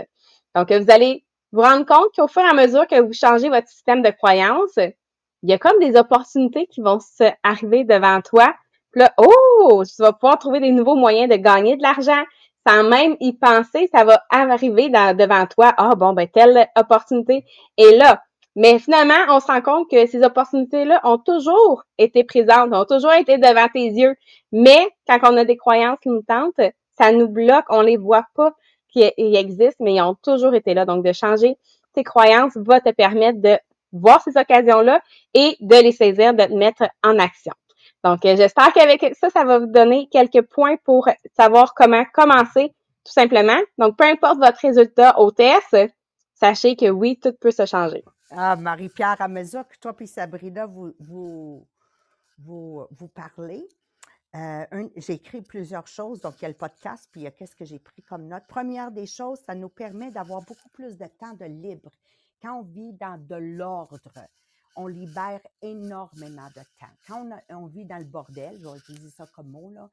Donc, 0.55 0.71
vous 0.71 0.91
allez 0.93 1.25
vous 1.51 1.63
rendre 1.63 1.87
compte 1.87 2.15
qu'au 2.15 2.29
fur 2.29 2.43
et 2.43 2.49
à 2.49 2.55
mesure 2.55 2.87
que 2.87 3.01
vous 3.01 3.13
changez 3.13 3.49
votre 3.49 3.69
système 3.69 4.03
de 4.03 4.11
croyance, 4.11 4.77
il 4.77 5.51
y 5.51 5.53
a 5.53 5.59
comme 5.59 5.79
des 5.81 5.97
opportunités 5.97 6.67
qui 6.67 6.81
vont 6.81 7.01
se 7.01 7.25
arriver 7.43 7.83
devant 7.83 8.21
toi 8.21 8.55
là, 8.97 9.13
oh, 9.19 9.83
tu 9.85 10.03
vas 10.03 10.13
pouvoir 10.13 10.39
trouver 10.39 10.61
des 10.61 10.73
nouveaux 10.73 10.97
moyens 10.97 11.29
de 11.29 11.37
gagner 11.37 11.77
de 11.77 11.83
l'argent. 11.83 12.23
Sans 12.67 12.83
même 12.83 13.17
y 13.21 13.35
penser, 13.35 13.91
ça 13.93 14.05
va 14.05 14.23
arriver 14.31 14.89
devant 14.89 15.47
toi. 15.47 15.75
Ah, 15.77 15.95
bon, 15.97 16.15
ben, 16.15 16.27
telle 16.27 16.67
opportunité 16.77 17.45
est 17.77 17.97
là. 17.97 18.23
Mais 18.57 18.79
finalement, 18.79 19.15
on 19.29 19.41
se 19.41 19.49
rend 19.49 19.61
compte 19.61 19.91
que 19.91 20.07
ces 20.07 20.23
opportunités-là 20.23 21.01
ont 21.05 21.19
toujours 21.19 21.83
été 21.99 22.25
présentes, 22.25 22.73
ont 22.73 22.85
toujours 22.85 23.13
été 23.13 23.37
devant 23.37 23.69
tes 23.69 23.87
yeux. 23.87 24.15
Mais 24.53 24.89
quand 25.07 25.19
on 25.25 25.37
a 25.37 25.45
des 25.45 25.57
croyances 25.57 25.99
limitantes, 26.07 26.61
ça 26.97 27.13
nous 27.13 27.29
bloque, 27.29 27.65
on 27.69 27.81
les 27.83 27.97
voit 27.97 28.25
pas 28.35 28.53
qu'ils 28.93 29.37
existent, 29.37 29.85
mais 29.85 29.95
ils 29.95 30.03
ont 30.03 30.17
toujours 30.23 30.55
été 30.55 30.73
là. 30.73 30.87
Donc, 30.87 31.05
de 31.05 31.13
changer 31.13 31.57
tes 31.95 32.05
croyances 32.05 32.57
va 32.57 32.81
te 32.81 32.91
permettre 32.91 33.41
de 33.41 33.59
voir 33.93 34.23
ces 34.23 34.37
occasions-là 34.37 35.01
et 35.35 35.57
de 35.61 35.77
les 35.77 35.93
saisir, 35.93 36.35
de 36.35 36.45
te 36.45 36.53
mettre 36.53 36.85
en 37.03 37.19
action. 37.19 37.53
Donc, 38.05 38.25
euh, 38.27 38.37
j'espère 38.37 38.73
qu'avec 38.75 39.17
ça, 39.17 39.31
ça 39.31 39.45
va 39.45 39.59
vous 39.59 39.67
donner 39.67 40.09
quelques 40.11 40.43
points 40.43 40.77
pour 40.85 41.09
savoir 41.35 41.73
comment 41.75 42.05
commencer, 42.13 42.75
tout 43.03 43.13
simplement. 43.13 43.59
Donc, 43.79 43.97
peu 43.97 44.05
importe 44.05 44.39
votre 44.39 44.59
résultat 44.61 45.19
au 45.19 45.31
test, 45.31 45.75
sachez 46.35 46.77
que 46.77 46.91
oui, 46.91 47.19
tout 47.19 47.33
peut 47.33 47.51
se 47.51 47.65
changer. 47.65 48.05
Ah, 48.31 48.57
Marie-Pierre, 48.57 49.17
à 49.21 49.29
mesure 49.29 49.67
que 49.67 49.79
toi 49.79 49.95
et 49.99 50.07
Sabrina, 50.07 50.67
vous, 50.67 50.93
vous, 51.01 51.67
vous, 52.39 52.87
vous 52.91 53.09
parlez, 53.09 53.67
euh, 54.35 54.65
j'ai 54.97 55.15
écrit 55.15 55.41
plusieurs 55.41 55.87
choses, 55.87 56.21
donc 56.21 56.35
il 56.41 56.43
y 56.43 56.47
a 56.47 56.49
le 56.49 56.55
podcast, 56.55 57.09
puis 57.11 57.23
il 57.23 57.25
y 57.25 57.27
a 57.27 57.31
qu'est-ce 57.31 57.55
que 57.57 57.65
j'ai 57.65 57.79
pris 57.79 58.03
comme 58.03 58.27
note. 58.27 58.43
Première 58.49 58.91
des 58.91 59.07
choses, 59.07 59.39
ça 59.47 59.55
nous 59.55 59.69
permet 59.69 60.11
d'avoir 60.11 60.43
beaucoup 60.43 60.69
plus 60.71 60.99
de 60.99 61.07
temps 61.07 61.35
de 61.35 61.45
libre 61.47 61.91
quand 62.43 62.59
on 62.59 62.63
vit 62.63 62.93
dans 62.93 63.17
de 63.17 63.37
l'ordre 63.37 63.99
on 64.77 64.87
libère 64.87 65.41
énormément 65.63 66.49
de 66.49 66.63
temps. 66.79 66.93
Quand 67.07 67.29
on, 67.51 67.67
vit 67.67 67.85
dans 67.85 67.99
le 67.99 68.05
bordel, 68.05 68.59
je 68.61 68.69
vais 68.69 68.79
utiliser 68.79 69.11
ça 69.11 69.27
comme 69.35 69.51
mot, 69.51 69.71
là, 69.71 69.91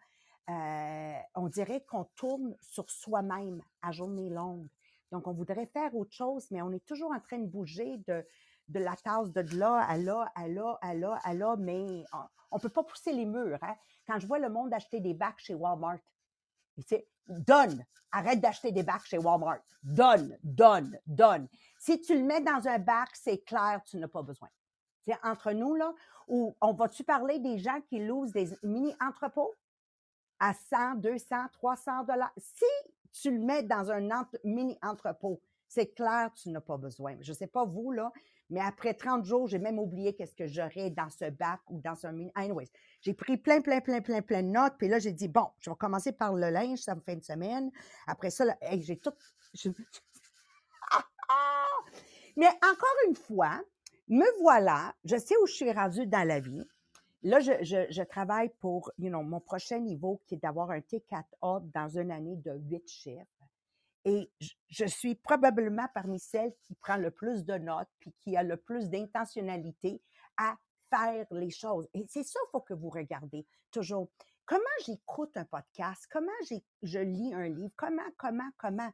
euh, 0.49 1.19
on 1.35 1.47
dirait 1.47 1.83
qu'on 1.85 2.05
tourne 2.15 2.55
sur 2.61 2.89
soi-même 2.89 3.61
à 3.81 3.91
journée 3.91 4.29
longue. 4.29 4.67
Donc, 5.11 5.27
on 5.27 5.33
voudrait 5.33 5.67
faire 5.67 5.95
autre 5.95 6.13
chose, 6.13 6.47
mais 6.51 6.61
on 6.61 6.71
est 6.71 6.85
toujours 6.85 7.11
en 7.11 7.19
train 7.19 7.37
de 7.37 7.47
bouger 7.47 7.97
de, 8.07 8.25
de 8.69 8.79
la 8.79 8.95
tasse 8.95 9.31
de 9.31 9.57
là 9.57 9.81
à 9.87 9.97
là, 9.97 10.31
à 10.35 10.47
là, 10.47 10.77
à 10.81 10.93
là, 10.93 11.19
à 11.23 11.33
là, 11.33 11.55
mais 11.57 12.03
on 12.49 12.55
ne 12.55 12.61
peut 12.61 12.69
pas 12.69 12.83
pousser 12.83 13.11
les 13.11 13.25
murs. 13.25 13.59
Hein. 13.61 13.75
Quand 14.07 14.19
je 14.19 14.27
vois 14.27 14.39
le 14.39 14.49
monde 14.49 14.73
acheter 14.73 14.99
des 14.99 15.13
bacs 15.13 15.39
chez 15.39 15.53
Walmart, 15.53 15.99
c'est 16.87 17.07
donne, 17.27 17.85
arrête 18.11 18.39
d'acheter 18.39 18.71
des 18.71 18.83
bacs 18.83 19.05
chez 19.05 19.17
Walmart. 19.17 19.59
Donne, 19.83 20.37
donne, 20.43 20.97
donne. 21.05 21.47
Si 21.79 22.01
tu 22.01 22.17
le 22.17 22.23
mets 22.23 22.41
dans 22.41 22.67
un 22.67 22.79
bac, 22.79 23.09
c'est 23.13 23.39
clair, 23.39 23.81
tu 23.85 23.97
n'as 23.97 24.07
pas 24.07 24.23
besoin 24.23 24.49
entre 25.23 25.51
nous, 25.51 25.75
là, 25.75 25.93
où 26.27 26.55
on 26.61 26.73
va-tu 26.73 27.03
parler 27.03 27.39
des 27.39 27.57
gens 27.57 27.79
qui 27.81 27.99
louent 27.99 28.27
des 28.31 28.49
mini-entrepôts 28.63 29.53
à 30.39 30.53
100, 30.53 30.95
200, 30.95 31.35
300 31.53 32.03
dollars? 32.03 32.31
Si 32.37 32.65
tu 33.11 33.31
le 33.31 33.39
mets 33.39 33.63
dans 33.63 33.91
un 33.91 34.07
mini-entrepôt, 34.43 35.41
c'est 35.67 35.93
clair, 35.93 36.31
tu 36.33 36.49
n'as 36.49 36.61
pas 36.61 36.77
besoin. 36.77 37.15
Je 37.21 37.31
ne 37.31 37.35
sais 37.35 37.47
pas 37.47 37.65
vous, 37.65 37.91
là, 37.91 38.11
mais 38.51 38.59
après 38.59 38.93
30 38.93 39.23
jours, 39.23 39.47
j'ai 39.47 39.59
même 39.59 39.79
oublié 39.79 40.13
qu'est-ce 40.13 40.35
que 40.35 40.45
j'aurais 40.45 40.89
dans 40.89 41.09
ce 41.09 41.29
bac 41.29 41.61
ou 41.69 41.79
dans 41.79 42.05
un 42.05 42.11
mini. 42.11 42.31
Anyways, 42.35 42.69
j'ai 42.99 43.13
pris 43.13 43.37
plein, 43.37 43.61
plein, 43.61 43.79
plein, 43.79 44.01
plein, 44.01 44.21
plein 44.21 44.43
de 44.43 44.49
notes. 44.49 44.73
Puis 44.77 44.89
là, 44.89 44.99
j'ai 44.99 45.13
dit, 45.13 45.29
bon, 45.29 45.47
je 45.59 45.69
vais 45.69 45.75
commencer 45.77 46.11
par 46.11 46.33
le 46.33 46.49
linge, 46.49 46.79
ça 46.79 46.93
me 46.93 46.99
fait 46.99 47.13
une 47.13 47.21
semaine. 47.21 47.71
Après 48.07 48.29
ça, 48.29 48.43
j'ai 48.79 48.99
tout. 48.99 49.13
mais 52.35 52.47
encore 52.47 52.97
une 53.07 53.15
fois, 53.15 53.61
me 54.11 54.41
voilà, 54.41 54.93
je 55.05 55.15
sais 55.15 55.35
où 55.41 55.47
je 55.47 55.53
suis 55.53 55.71
rendue 55.71 56.05
dans 56.05 56.27
la 56.27 56.39
vie. 56.39 56.63
Là, 57.23 57.39
je, 57.39 58.03
travaille 58.03 58.49
pour 58.59 58.91
you 58.97 59.09
know, 59.09 59.21
mon 59.21 59.39
prochain 59.39 59.79
niveau 59.79 60.21
qui 60.25 60.35
est 60.35 60.39
d'avoir 60.39 60.71
un 60.71 60.79
T4A 60.79 61.69
dans 61.71 61.87
une 61.87 62.11
année 62.11 62.35
de 62.35 62.51
huit 62.51 62.87
chiffres. 62.89 63.25
Et 64.03 64.31
je, 64.69 64.85
suis 64.85 65.13
probablement 65.15 65.87
parmi 65.93 66.19
celles 66.19 66.53
qui 66.63 66.73
prend 66.75 66.97
le 66.97 67.11
plus 67.11 67.45
de 67.45 67.53
notes 67.53 67.89
puis 67.99 68.11
qui 68.19 68.35
a 68.35 68.41
le 68.41 68.57
plus 68.57 68.89
d'intentionnalité 68.89 70.01
à 70.37 70.55
faire 70.89 71.27
les 71.31 71.51
choses. 71.51 71.87
Et 71.93 72.05
c'est 72.09 72.23
ça 72.23 72.39
qu'il 72.39 72.51
faut 72.51 72.61
que 72.61 72.73
vous 72.73 72.89
regardez 72.89 73.45
toujours. 73.69 74.09
Comment 74.45 74.63
j'écoute 74.85 75.37
un 75.37 75.45
podcast? 75.45 76.07
Comment 76.11 76.31
je 76.81 76.99
lis 76.99 77.33
un 77.33 77.47
livre? 77.47 77.71
Comment, 77.77 78.09
comment, 78.17 78.49
comment? 78.57 78.91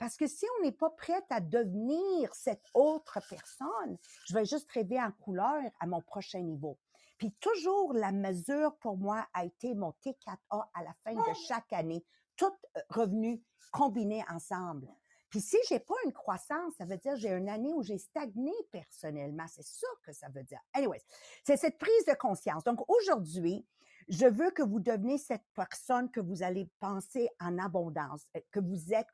Parce 0.00 0.16
que 0.16 0.26
si 0.26 0.46
on 0.56 0.64
n'est 0.64 0.72
pas 0.72 0.88
prête 0.88 1.26
à 1.28 1.40
devenir 1.40 2.34
cette 2.34 2.64
autre 2.72 3.18
personne, 3.28 3.98
je 4.26 4.32
vais 4.32 4.46
juste 4.46 4.70
rêver 4.72 4.98
en 4.98 5.12
couleur 5.12 5.62
à 5.78 5.86
mon 5.86 6.00
prochain 6.00 6.40
niveau. 6.40 6.78
Puis 7.18 7.32
toujours, 7.32 7.92
la 7.92 8.10
mesure 8.10 8.74
pour 8.78 8.96
moi 8.96 9.28
a 9.34 9.44
été 9.44 9.74
mon 9.74 9.90
T4A 10.02 10.70
à 10.72 10.82
la 10.82 10.94
fin 11.04 11.12
de 11.12 11.34
chaque 11.46 11.70
année, 11.74 12.02
tout 12.34 12.46
euh, 12.46 12.80
revenu 12.88 13.44
combiné 13.72 14.24
ensemble. 14.30 14.88
Puis 15.28 15.42
si 15.42 15.58
j'ai 15.68 15.80
pas 15.80 15.94
une 16.06 16.14
croissance, 16.14 16.72
ça 16.78 16.86
veut 16.86 16.96
dire 16.96 17.14
j'ai 17.16 17.28
une 17.28 17.50
année 17.50 17.74
où 17.74 17.82
j'ai 17.82 17.98
stagné 17.98 18.54
personnellement. 18.72 19.46
C'est 19.48 19.66
ça 19.66 19.86
que 20.02 20.14
ça 20.14 20.30
veut 20.30 20.44
dire. 20.44 20.60
Anyways, 20.72 21.04
c'est 21.44 21.58
cette 21.58 21.76
prise 21.76 22.06
de 22.06 22.14
conscience. 22.14 22.64
Donc 22.64 22.88
aujourd'hui, 22.88 23.66
je 24.10 24.26
veux 24.26 24.50
que 24.50 24.62
vous 24.62 24.80
deveniez 24.80 25.18
cette 25.18 25.44
personne 25.54 26.10
que 26.10 26.20
vous 26.20 26.42
allez 26.42 26.68
penser 26.80 27.28
en 27.40 27.58
abondance, 27.58 28.26
euh, 28.36 28.40
que 28.50 28.58
vous 28.58 28.92
êtes 28.92 29.06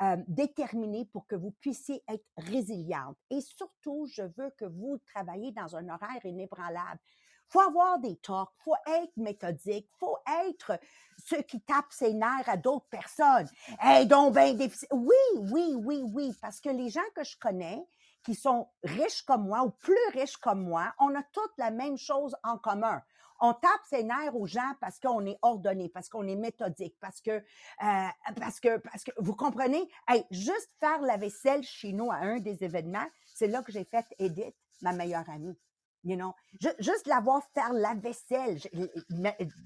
euh, 0.00 0.16
déterminé 0.28 1.04
pour 1.06 1.26
que 1.26 1.34
vous 1.34 1.50
puissiez 1.60 2.02
être 2.08 2.24
résiliente. 2.36 3.16
Et 3.30 3.40
surtout, 3.40 4.06
je 4.06 4.22
veux 4.22 4.50
que 4.56 4.64
vous 4.64 4.98
travaillez 5.12 5.50
dans 5.50 5.74
un 5.74 5.88
horaire 5.88 6.24
inébranlable. 6.24 7.00
faut 7.48 7.60
avoir 7.60 7.98
des 7.98 8.16
torques, 8.16 8.54
faut 8.58 8.76
être 8.86 9.16
méthodique, 9.16 9.88
faut 9.98 10.18
être 10.46 10.78
ceux 11.18 11.42
qui 11.42 11.60
tapent 11.62 11.92
ses 11.92 12.14
nerfs 12.14 12.48
à 12.48 12.56
d'autres 12.56 12.88
personnes. 12.90 13.48
Hey, 13.80 14.06
donc 14.06 14.34
ben 14.34 14.56
Oui, 14.92 15.14
oui, 15.36 15.74
oui, 15.78 16.02
oui, 16.12 16.32
parce 16.40 16.60
que 16.60 16.68
les 16.68 16.90
gens 16.90 17.00
que 17.16 17.24
je 17.24 17.36
connais, 17.38 17.84
qui 18.22 18.34
sont 18.34 18.68
riches 18.84 19.22
comme 19.22 19.46
moi 19.46 19.62
ou 19.62 19.70
plus 19.70 19.96
riches 20.12 20.36
comme 20.36 20.62
moi, 20.62 20.92
on 21.00 21.14
a 21.14 21.22
toutes 21.32 21.56
la 21.56 21.70
même 21.70 21.96
chose 21.96 22.36
en 22.44 22.58
commun 22.58 23.02
on 23.40 23.52
tape 23.54 23.80
ses 23.88 24.02
nerfs 24.04 24.36
aux 24.36 24.46
gens 24.46 24.72
parce 24.80 24.98
qu'on 24.98 25.24
est 25.26 25.38
ordonné, 25.42 25.88
parce 25.88 26.08
qu'on 26.08 26.26
est 26.26 26.36
méthodique, 26.36 26.96
parce 27.00 27.20
que, 27.20 27.30
euh, 27.30 28.08
parce 28.36 28.60
que, 28.60 28.78
parce 28.78 29.04
que, 29.04 29.10
vous 29.18 29.34
comprenez? 29.34 29.88
Hey, 30.08 30.24
juste 30.30 30.70
faire 30.80 31.00
la 31.02 31.16
vaisselle 31.16 31.62
chez 31.62 31.92
nous 31.92 32.10
à 32.10 32.16
un 32.16 32.38
des 32.38 32.64
événements, 32.64 33.06
c'est 33.26 33.48
là 33.48 33.62
que 33.62 33.72
j'ai 33.72 33.84
fait 33.84 34.06
Edith, 34.18 34.56
ma 34.82 34.92
meilleure 34.92 35.28
amie. 35.30 35.56
You 36.04 36.16
know? 36.16 36.34
Juste 36.78 37.06
la 37.06 37.20
voir 37.20 37.42
faire 37.54 37.72
la 37.72 37.94
vaisselle. 37.94 38.58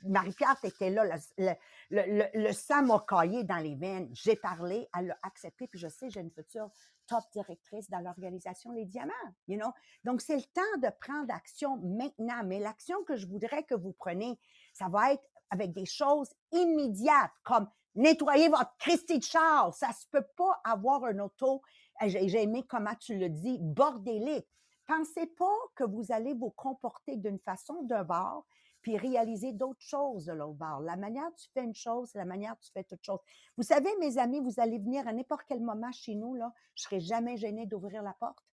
Marie-Pierre, 0.05 0.57
était 0.62 0.90
là, 0.90 1.05
le, 1.38 1.53
le, 1.90 2.25
le, 2.35 2.53
sang 2.53 2.83
m'a 2.83 3.05
caillé 3.07 3.45
dans 3.45 3.59
les 3.59 3.75
veines. 3.75 4.09
J'ai 4.12 4.37
parlé, 4.37 4.88
elle 4.99 5.09
l'a 5.09 5.18
accepté, 5.23 5.68
puis 5.68 5.79
je 5.79 5.88
sais, 5.88 6.09
j'ai 6.11 6.21
une 6.21 6.31
future 6.31 6.71
top 7.07 7.25
directrice 7.33 7.90
dans 7.90 8.01
l'organisation 8.01 8.73
Les 8.73 8.87
Diamants. 8.87 9.12
You 9.49 9.59
know? 9.59 9.71
Donc, 10.05 10.21
c'est 10.21 10.37
le 10.37 10.42
temps 10.42 10.79
de 10.79 10.88
prendre 11.01 11.33
action 11.35 11.77
maintenant. 11.77 12.42
Mais 12.45 12.59
l'action 12.59 13.03
que 13.05 13.16
je 13.16 13.27
voudrais 13.27 13.64
que 13.64 13.75
vous 13.75 13.92
preniez, 13.92 14.38
ça 14.73 14.88
va 14.88 15.12
être 15.12 15.25
avec 15.51 15.73
des 15.73 15.85
choses 15.85 16.31
immédiates, 16.51 17.33
comme 17.42 17.68
nettoyer 17.95 18.49
votre 18.49 18.75
Christie 18.79 19.18
de 19.18 19.25
char. 19.25 19.75
Ça 19.75 19.92
se 19.92 20.07
peut 20.11 20.27
pas 20.37 20.61
avoir 20.64 21.05
un 21.05 21.18
auto, 21.18 21.62
j'ai 22.07 22.42
aimé 22.42 22.64
comment 22.68 22.95
tu 22.95 23.16
le 23.18 23.29
dis, 23.29 23.59
bordélique. 23.61 24.47
Pensez 24.87 25.27
pas 25.27 25.57
que 25.75 25.85
vous 25.85 26.11
allez 26.11 26.35
vous 26.35 26.51
comporter 26.51 27.16
d'une 27.16 27.38
façon 27.38 27.83
d'un 27.83 28.05
bord, 28.05 28.47
puis 28.83 28.97
réaliser 28.97 29.53
d'autres 29.53 29.81
choses 29.81 30.27
de 30.27 30.33
l'autre 30.33 30.59
bord. 30.59 30.81
La 30.81 30.97
manière 30.97 31.29
dont 31.29 31.37
tu 31.37 31.49
fais 31.55 31.62
une 31.62 31.75
chose, 31.75 32.11
c'est 32.12 32.18
la 32.18 32.25
manière 32.25 32.53
dont 32.53 32.61
tu 32.61 32.73
fais 32.73 32.85
toute 32.85 33.03
chose. 33.05 33.21
Vous 33.57 33.62
savez, 33.62 33.90
mes 34.01 34.18
amis, 34.18 34.40
vous 34.40 34.59
allez 34.59 34.79
venir 34.79 35.07
à 35.07 35.12
n'importe 35.12 35.45
quel 35.49 35.61
moment 35.61 35.92
chez 35.92 36.14
nous, 36.14 36.35
là, 36.35 36.53
je 36.75 36.83
serai 36.83 37.01
jamais 37.01 37.37
gênée 37.37 37.66
d'ouvrir 37.66 38.03
la 38.03 38.14
porte. 38.14 38.45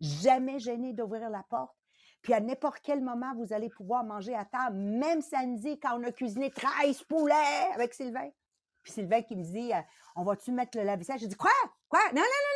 Jamais 0.00 0.58
gênée 0.58 0.92
d'ouvrir 0.94 1.28
la 1.30 1.42
porte. 1.44 1.76
Puis 2.22 2.32
à 2.32 2.40
n'importe 2.40 2.80
quel 2.82 3.02
moment, 3.02 3.34
vous 3.36 3.52
allez 3.52 3.68
pouvoir 3.68 4.02
manger 4.02 4.34
à 4.34 4.46
table, 4.46 4.76
même 4.76 5.20
samedi, 5.20 5.78
quand 5.78 6.00
on 6.00 6.04
a 6.04 6.10
cuisiné 6.10 6.50
13 6.50 7.02
poulets 7.02 7.70
avec 7.74 7.92
Sylvain. 7.92 8.30
Puis 8.82 8.92
Sylvain 8.92 9.22
qui 9.22 9.36
me 9.36 9.42
dit 9.42 9.72
euh, 9.72 9.80
On 10.16 10.24
va-tu 10.24 10.50
mettre 10.50 10.78
le 10.78 10.84
lave-vaisselle 10.84 11.18
J'ai 11.18 11.26
dit 11.26 11.36
Quoi? 11.36 11.50
Quoi? 11.88 12.00
Non, 12.14 12.22
non, 12.22 12.22
non, 12.22 12.53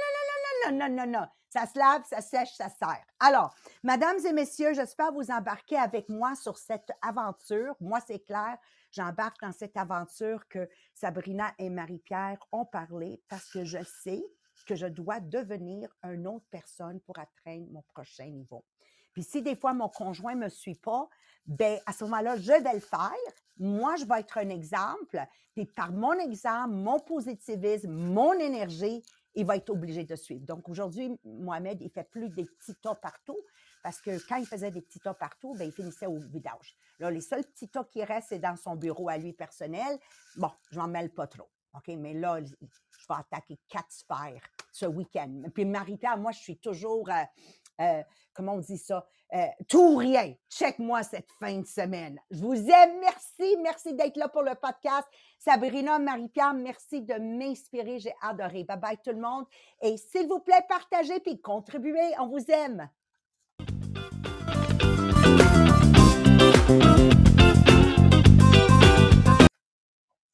non, 0.70 0.88
non, 0.88 1.06
non, 1.06 1.06
non. 1.06 1.26
Ça 1.50 1.66
se 1.66 1.78
lave, 1.78 2.02
ça 2.04 2.20
sèche, 2.20 2.52
ça 2.54 2.68
sert. 2.68 3.04
Alors, 3.20 3.54
mesdames 3.82 4.18
et 4.26 4.32
messieurs, 4.32 4.74
j'espère 4.74 5.12
vous 5.12 5.30
embarquer 5.30 5.76
avec 5.76 6.08
moi 6.10 6.34
sur 6.34 6.58
cette 6.58 6.90
aventure. 7.00 7.74
Moi, 7.80 8.00
c'est 8.06 8.18
clair, 8.18 8.58
j'embarque 8.90 9.40
dans 9.40 9.52
cette 9.52 9.76
aventure 9.76 10.46
que 10.48 10.68
Sabrina 10.92 11.52
et 11.58 11.70
Marie-Pierre 11.70 12.38
ont 12.52 12.66
parlé 12.66 13.22
parce 13.28 13.50
que 13.50 13.64
je 13.64 13.82
sais 13.82 14.22
que 14.68 14.74
je 14.74 14.86
dois 14.86 15.20
devenir 15.20 15.88
une 16.04 16.26
autre 16.26 16.44
personne 16.50 17.00
pour 17.00 17.18
atteindre 17.18 17.66
mon 17.70 17.82
prochain 17.82 18.26
niveau. 18.26 18.64
Puis 19.14 19.22
si 19.24 19.42
des 19.42 19.56
fois 19.56 19.72
mon 19.72 19.88
conjoint 19.88 20.34
ne 20.34 20.44
me 20.44 20.48
suit 20.48 20.74
pas, 20.74 21.08
ben 21.46 21.78
à 21.86 21.92
ce 21.92 22.04
moment-là, 22.04 22.36
je 22.36 22.52
vais 22.52 22.74
le 22.74 22.80
faire. 22.80 23.10
Moi, 23.58 23.96
je 23.96 24.04
vais 24.04 24.20
être 24.20 24.38
un 24.38 24.50
exemple. 24.50 25.18
Puis 25.54 25.64
par 25.64 25.90
mon 25.90 26.12
exemple, 26.12 26.74
mon 26.74 27.00
positivisme, 27.00 27.90
mon 27.90 28.34
énergie, 28.34 29.02
il 29.38 29.46
va 29.46 29.56
être 29.56 29.70
obligé 29.70 30.02
de 30.02 30.16
suivre. 30.16 30.44
Donc 30.44 30.68
aujourd'hui, 30.68 31.16
Mohamed, 31.24 31.80
il 31.80 31.90
fait 31.90 32.10
plus 32.10 32.28
des 32.28 32.44
petits 32.44 32.74
tas 32.74 32.96
partout 32.96 33.38
parce 33.84 34.00
que 34.00 34.18
quand 34.28 34.36
il 34.36 34.46
faisait 34.46 34.72
des 34.72 34.82
petits 34.82 34.98
tas 34.98 35.14
partout, 35.14 35.54
ben, 35.54 35.64
il 35.64 35.72
finissait 35.72 36.06
au 36.06 36.18
vidange. 36.18 36.74
Là, 36.98 37.08
les 37.12 37.20
seuls 37.20 37.44
petits 37.44 37.68
tas 37.68 37.84
qui 37.84 38.02
restent, 38.02 38.30
c'est 38.30 38.40
dans 38.40 38.56
son 38.56 38.74
bureau 38.74 39.08
à 39.08 39.16
lui 39.16 39.32
personnel. 39.32 39.96
Bon, 40.36 40.50
je 40.72 40.78
m'en 40.78 40.88
mêle 40.88 41.14
pas 41.14 41.28
trop. 41.28 41.48
OK, 41.74 41.86
mais 41.96 42.14
là, 42.14 42.40
je 42.42 42.50
vais 42.50 43.14
attaquer 43.16 43.60
quatre 43.68 43.92
sphères 43.92 44.42
ce 44.72 44.86
week-end. 44.86 45.42
Puis 45.54 45.64
Marie-Pierre, 45.64 46.18
moi, 46.18 46.32
je 46.32 46.40
suis 46.40 46.58
toujours, 46.58 47.08
euh, 47.08 47.22
euh, 47.80 48.02
comment 48.34 48.54
on 48.54 48.58
dit 48.58 48.78
ça, 48.78 49.06
euh, 49.34 49.46
tout 49.68 49.94
ou 49.94 49.96
rien. 49.96 50.34
Check-moi 50.48 51.02
cette 51.02 51.30
fin 51.38 51.58
de 51.58 51.66
semaine. 51.66 52.18
Je 52.30 52.40
vous 52.40 52.54
aime. 52.54 53.00
Merci. 53.00 53.56
Merci 53.62 53.94
d'être 53.94 54.16
là 54.16 54.28
pour 54.28 54.42
le 54.42 54.54
podcast. 54.54 55.06
Sabrina, 55.38 55.98
Marie-Pierre, 55.98 56.54
merci 56.54 57.02
de 57.02 57.14
m'inspirer. 57.14 57.98
J'ai 57.98 58.14
adoré. 58.22 58.64
Bye 58.64 58.78
bye 58.78 58.98
tout 59.04 59.10
le 59.10 59.20
monde. 59.20 59.44
Et 59.82 59.96
s'il 59.96 60.28
vous 60.28 60.40
plaît, 60.40 60.64
partagez 60.68 61.20
puis 61.20 61.40
contribuez. 61.40 62.12
On 62.18 62.28
vous 62.28 62.50
aime. 62.50 62.88